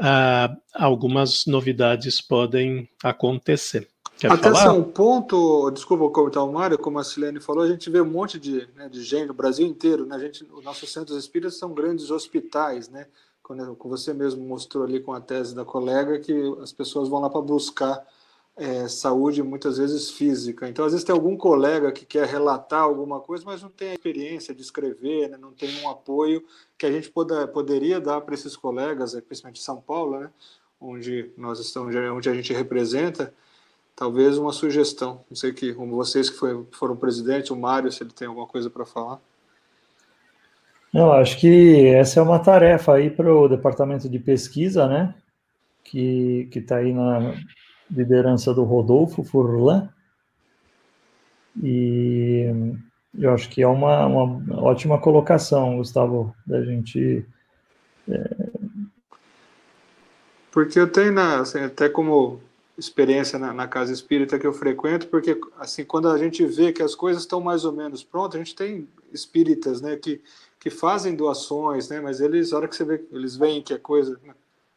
[0.00, 3.88] uh, algumas novidades podem acontecer.
[4.18, 4.72] Quer Até falar?
[4.72, 8.38] um ponto, desculpa comentar o Mário, como a Silene falou, a gente vê um monte
[8.38, 10.16] de, né, de gente no Brasil inteiro, né?
[10.16, 13.06] A gente, os nossos centros espíritas são grandes hospitais, né?
[13.42, 17.20] Quando, como você mesmo mostrou ali com a tese da colega, que as pessoas vão
[17.20, 18.02] lá para buscar
[18.56, 20.66] é, saúde, muitas vezes física.
[20.66, 23.94] Então, às vezes tem algum colega que quer relatar alguma coisa, mas não tem a
[23.94, 25.36] experiência de escrever, né?
[25.36, 26.42] não tem um apoio
[26.78, 30.30] que a gente poda, poderia dar para esses colegas, principalmente São Paulo, né?
[30.80, 33.32] onde nós estamos, onde a gente representa,
[33.96, 35.24] talvez uma sugestão.
[35.28, 38.46] Não sei que, como vocês que foi, foram presidente, o Mário, se ele tem alguma
[38.46, 39.18] coisa para falar.
[40.92, 45.14] Não, acho que essa é uma tarefa aí para o departamento de pesquisa, né?
[45.82, 47.34] Que está aí na
[47.90, 49.88] liderança do Rodolfo Furlan.
[51.62, 52.50] E
[53.18, 57.24] eu acho que é uma, uma ótima colocação, Gustavo, da gente.
[58.08, 58.50] É...
[60.50, 62.40] Porque eu tenho, na, assim, até como
[62.78, 66.82] experiência na, na, casa espírita que eu frequento, porque assim quando a gente vê que
[66.82, 70.20] as coisas estão mais ou menos prontas, a gente tem espíritas, né, que,
[70.60, 73.78] que fazem doações, né, mas eles, a hora que você vê, eles veem que a
[73.78, 74.20] coisa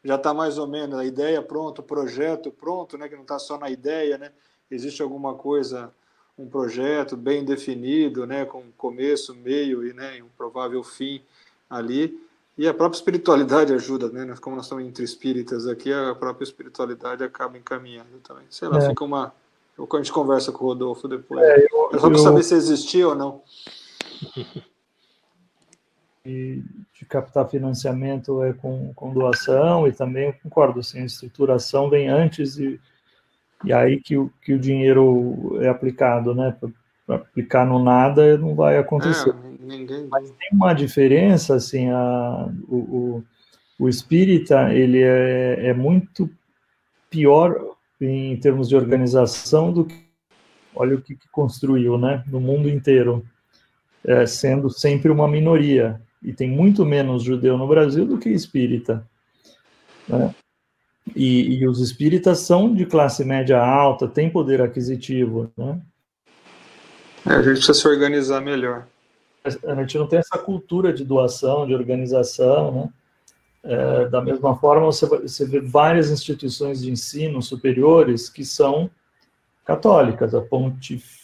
[0.03, 3.37] já está mais ou menos a ideia pronta, o projeto pronto, né, que não está
[3.37, 4.31] só na ideia, né,
[4.71, 5.93] existe alguma coisa,
[6.37, 11.21] um projeto bem definido, né, com começo, meio e né, um provável fim
[11.69, 12.17] ali
[12.59, 14.35] e a própria espiritualidade ajuda, né?
[14.41, 18.43] Como nós estamos entre espíritas aqui, a própria espiritualidade acaba encaminhando também.
[18.49, 18.89] Sei lá, é.
[18.89, 19.33] fica uma.
[19.77, 21.41] A gente conversa com o Rodolfo depois.
[21.41, 22.21] É, eu, é só para eu...
[22.21, 23.41] saber se existia ou não.
[26.25, 26.61] E
[26.93, 32.09] de captar financiamento é com, com doação, e também eu concordo, assim, a estruturação vem
[32.09, 32.79] antes e,
[33.63, 36.55] e aí que o, que o dinheiro é aplicado, né?
[37.09, 39.29] Aplicar no nada, não vai acontecer.
[39.29, 40.07] É, ninguém...
[40.09, 43.23] Mas tem uma diferença, assim, a, o, o,
[43.79, 46.29] o espírita, ele é, é muito
[47.09, 47.55] pior
[47.99, 50.09] em termos de organização do que
[50.75, 53.25] olha o que, que construiu, né, no mundo inteiro,
[54.05, 59.05] é, sendo sempre uma minoria e tem muito menos judeu no Brasil do que espírita,
[60.07, 60.33] né?
[61.15, 65.81] E, e os espíritas são de classe média alta, têm poder aquisitivo, né?
[67.25, 68.87] É, a gente precisa se organizar melhor.
[69.43, 72.89] A gente não tem essa cultura de doação, de organização, né?
[73.61, 78.89] É, da mesma forma, você, você vê várias instituições de ensino superiores que são
[79.65, 81.19] católicas, a Pontif,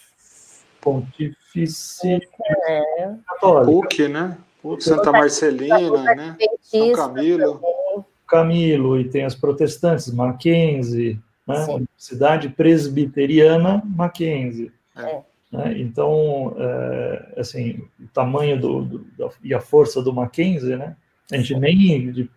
[0.82, 2.20] Pontifice
[2.68, 3.16] é.
[3.26, 3.72] Católica.
[3.72, 4.38] PUC, né?
[4.62, 6.38] PUC, Santa Marcelina, né?
[6.62, 8.06] São Camilo.
[8.28, 11.66] Camilo, e tem as protestantes, Mackenzie, né?
[11.70, 14.72] Universidade Presbiteriana Mackenzie.
[14.98, 15.22] É.
[15.52, 15.76] Né?
[15.78, 19.08] Então, é, assim, o tamanho do, do,
[19.44, 20.96] e a força do Mackenzie, né?
[21.32, 22.30] A gente nem.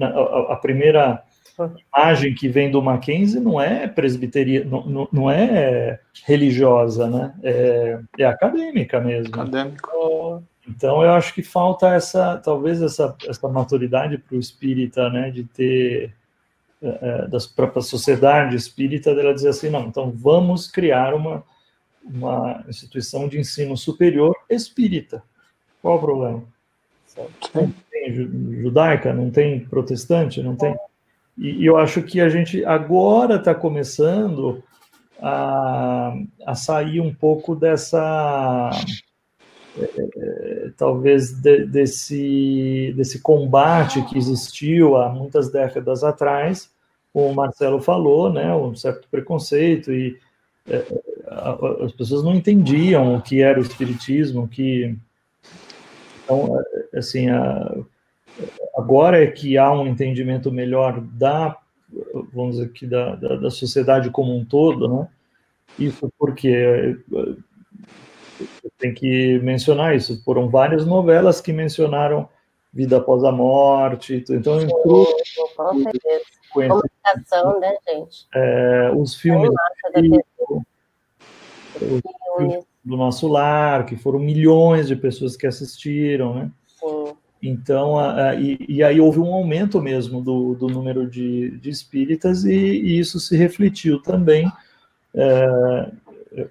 [0.00, 1.22] A, a primeira
[1.94, 7.34] imagem que vem do Mackenzie não é presbiteria, não, não é religiosa, né?
[7.42, 9.34] É, é acadêmica mesmo.
[9.34, 10.42] Acadêmico.
[10.66, 15.30] Então eu acho que falta essa, talvez essa, essa maturidade para o espírita, né?
[15.30, 16.12] De ter
[16.82, 21.44] é, é das própria sociedade espírita dela dizer assim, não, então vamos criar uma
[22.04, 25.22] uma instituição de ensino superior espírita.
[25.80, 26.44] Qual o problema?
[27.54, 28.12] Não tem
[28.60, 30.76] judaica, não tem protestante, não tem.
[31.38, 34.62] E, eu acho que a gente agora está começando
[35.20, 36.14] a,
[36.46, 38.70] a sair um pouco dessa.
[39.76, 39.84] É,
[40.16, 46.70] é, talvez de, desse, desse combate que existiu há muitas décadas atrás,
[47.12, 50.16] como o Marcelo falou, né, um certo preconceito e
[50.68, 50.84] é,
[51.82, 54.96] as pessoas não entendiam o que era o espiritismo, que
[56.22, 56.58] então
[56.92, 57.76] é, assim a,
[58.76, 61.56] agora é que há um entendimento melhor da
[62.32, 65.08] vamos dizer aqui da, da, da sociedade como um todo, né?
[65.78, 66.96] Isso porque
[68.78, 70.22] tem que mencionar isso.
[70.24, 72.28] Foram várias novelas que mencionaram
[72.72, 74.24] vida após a morte.
[74.28, 75.06] Então entrou
[76.52, 78.26] comunicação, né, gente?
[78.34, 79.50] É, os filmes
[82.84, 86.50] do nosso lar, que foram milhões de pessoas que assistiram, né?
[86.66, 87.14] Sim.
[87.42, 91.70] Então, a, a, e, e, aí houve um aumento mesmo do, do número de, de
[91.70, 94.50] espíritas, e, e, isso se refletiu também,
[95.14, 95.90] é,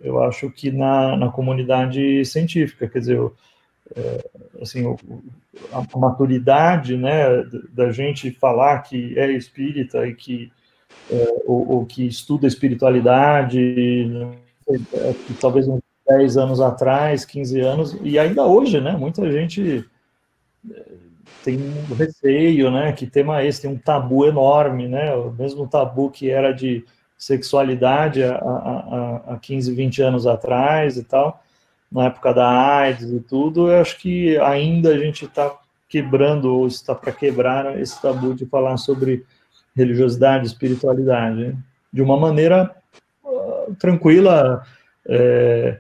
[0.02, 3.20] eu acho que na, na comunidade científica, quer dizer,
[3.96, 4.30] é,
[4.62, 4.84] assim,
[5.72, 10.52] a maturidade né, da gente falar que é espírita e que,
[11.12, 14.38] é, ou, ou, que estuda espiritualidade, é, que
[15.40, 19.86] talvez uns 10 anos atrás, 15 anos, e ainda hoje, né, muita gente
[20.70, 20.84] é,
[21.44, 26.10] tem um receio, né, que tema esse, tem um tabu enorme, né, o mesmo tabu
[26.10, 26.84] que era de
[27.18, 31.42] sexualidade há, há, há 15, 20 anos atrás e tal,
[31.92, 35.56] na época da AIDS e tudo, eu acho que ainda a gente está
[35.88, 39.24] quebrando, ou está para quebrar esse tabu de falar sobre
[39.76, 41.58] religiosidade, espiritualidade, né?
[41.92, 42.76] de uma maneira
[43.80, 44.66] tranquila,
[45.08, 45.80] é,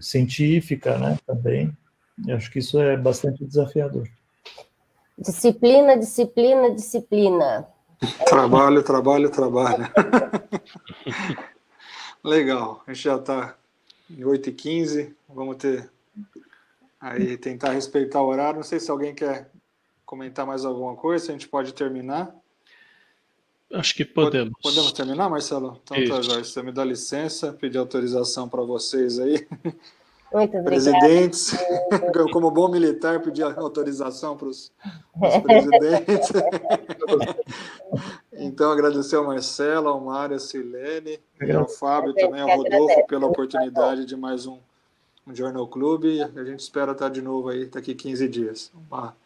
[0.00, 1.76] científica, né, também.
[2.26, 4.08] Eu acho que isso é bastante desafiador.
[5.18, 7.66] Disciplina, disciplina, disciplina.
[8.26, 9.88] Trabalho, trabalho, trabalho.
[12.22, 13.56] Legal, a gente já está
[14.10, 15.90] em 8h15, vamos ter
[17.00, 18.56] aí tentar respeitar o horário.
[18.56, 19.50] Não sei se alguém quer
[20.04, 22.34] comentar mais alguma coisa, a gente pode terminar.
[23.72, 24.54] Acho que podemos.
[24.62, 25.80] Podemos terminar, Marcelo?
[25.84, 29.46] Então, tá, Jorge, você me dá licença, pedir autorização para vocês aí.
[30.32, 31.54] Muito Presidentes,
[32.32, 34.70] como bom militar, pedir autorização para os
[35.42, 36.28] presidentes.
[38.32, 43.26] então, agradecer ao Marcelo, ao Mário, a Silene, e ao Fábio também, ao Rodolfo, pela
[43.26, 44.58] oportunidade de mais um,
[45.26, 46.04] um Journal Club.
[46.36, 48.70] A gente espera estar de novo aí daqui 15 dias.
[48.90, 49.16] Uma,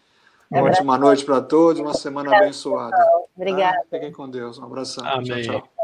[0.60, 2.96] uma ótima noite para todos, uma semana abençoada.
[3.36, 3.78] Obrigada.
[3.78, 4.58] Ah, fiquem com Deus.
[4.58, 5.06] Um abração.
[5.06, 5.42] Amém.
[5.42, 5.60] tchau.
[5.60, 5.81] tchau.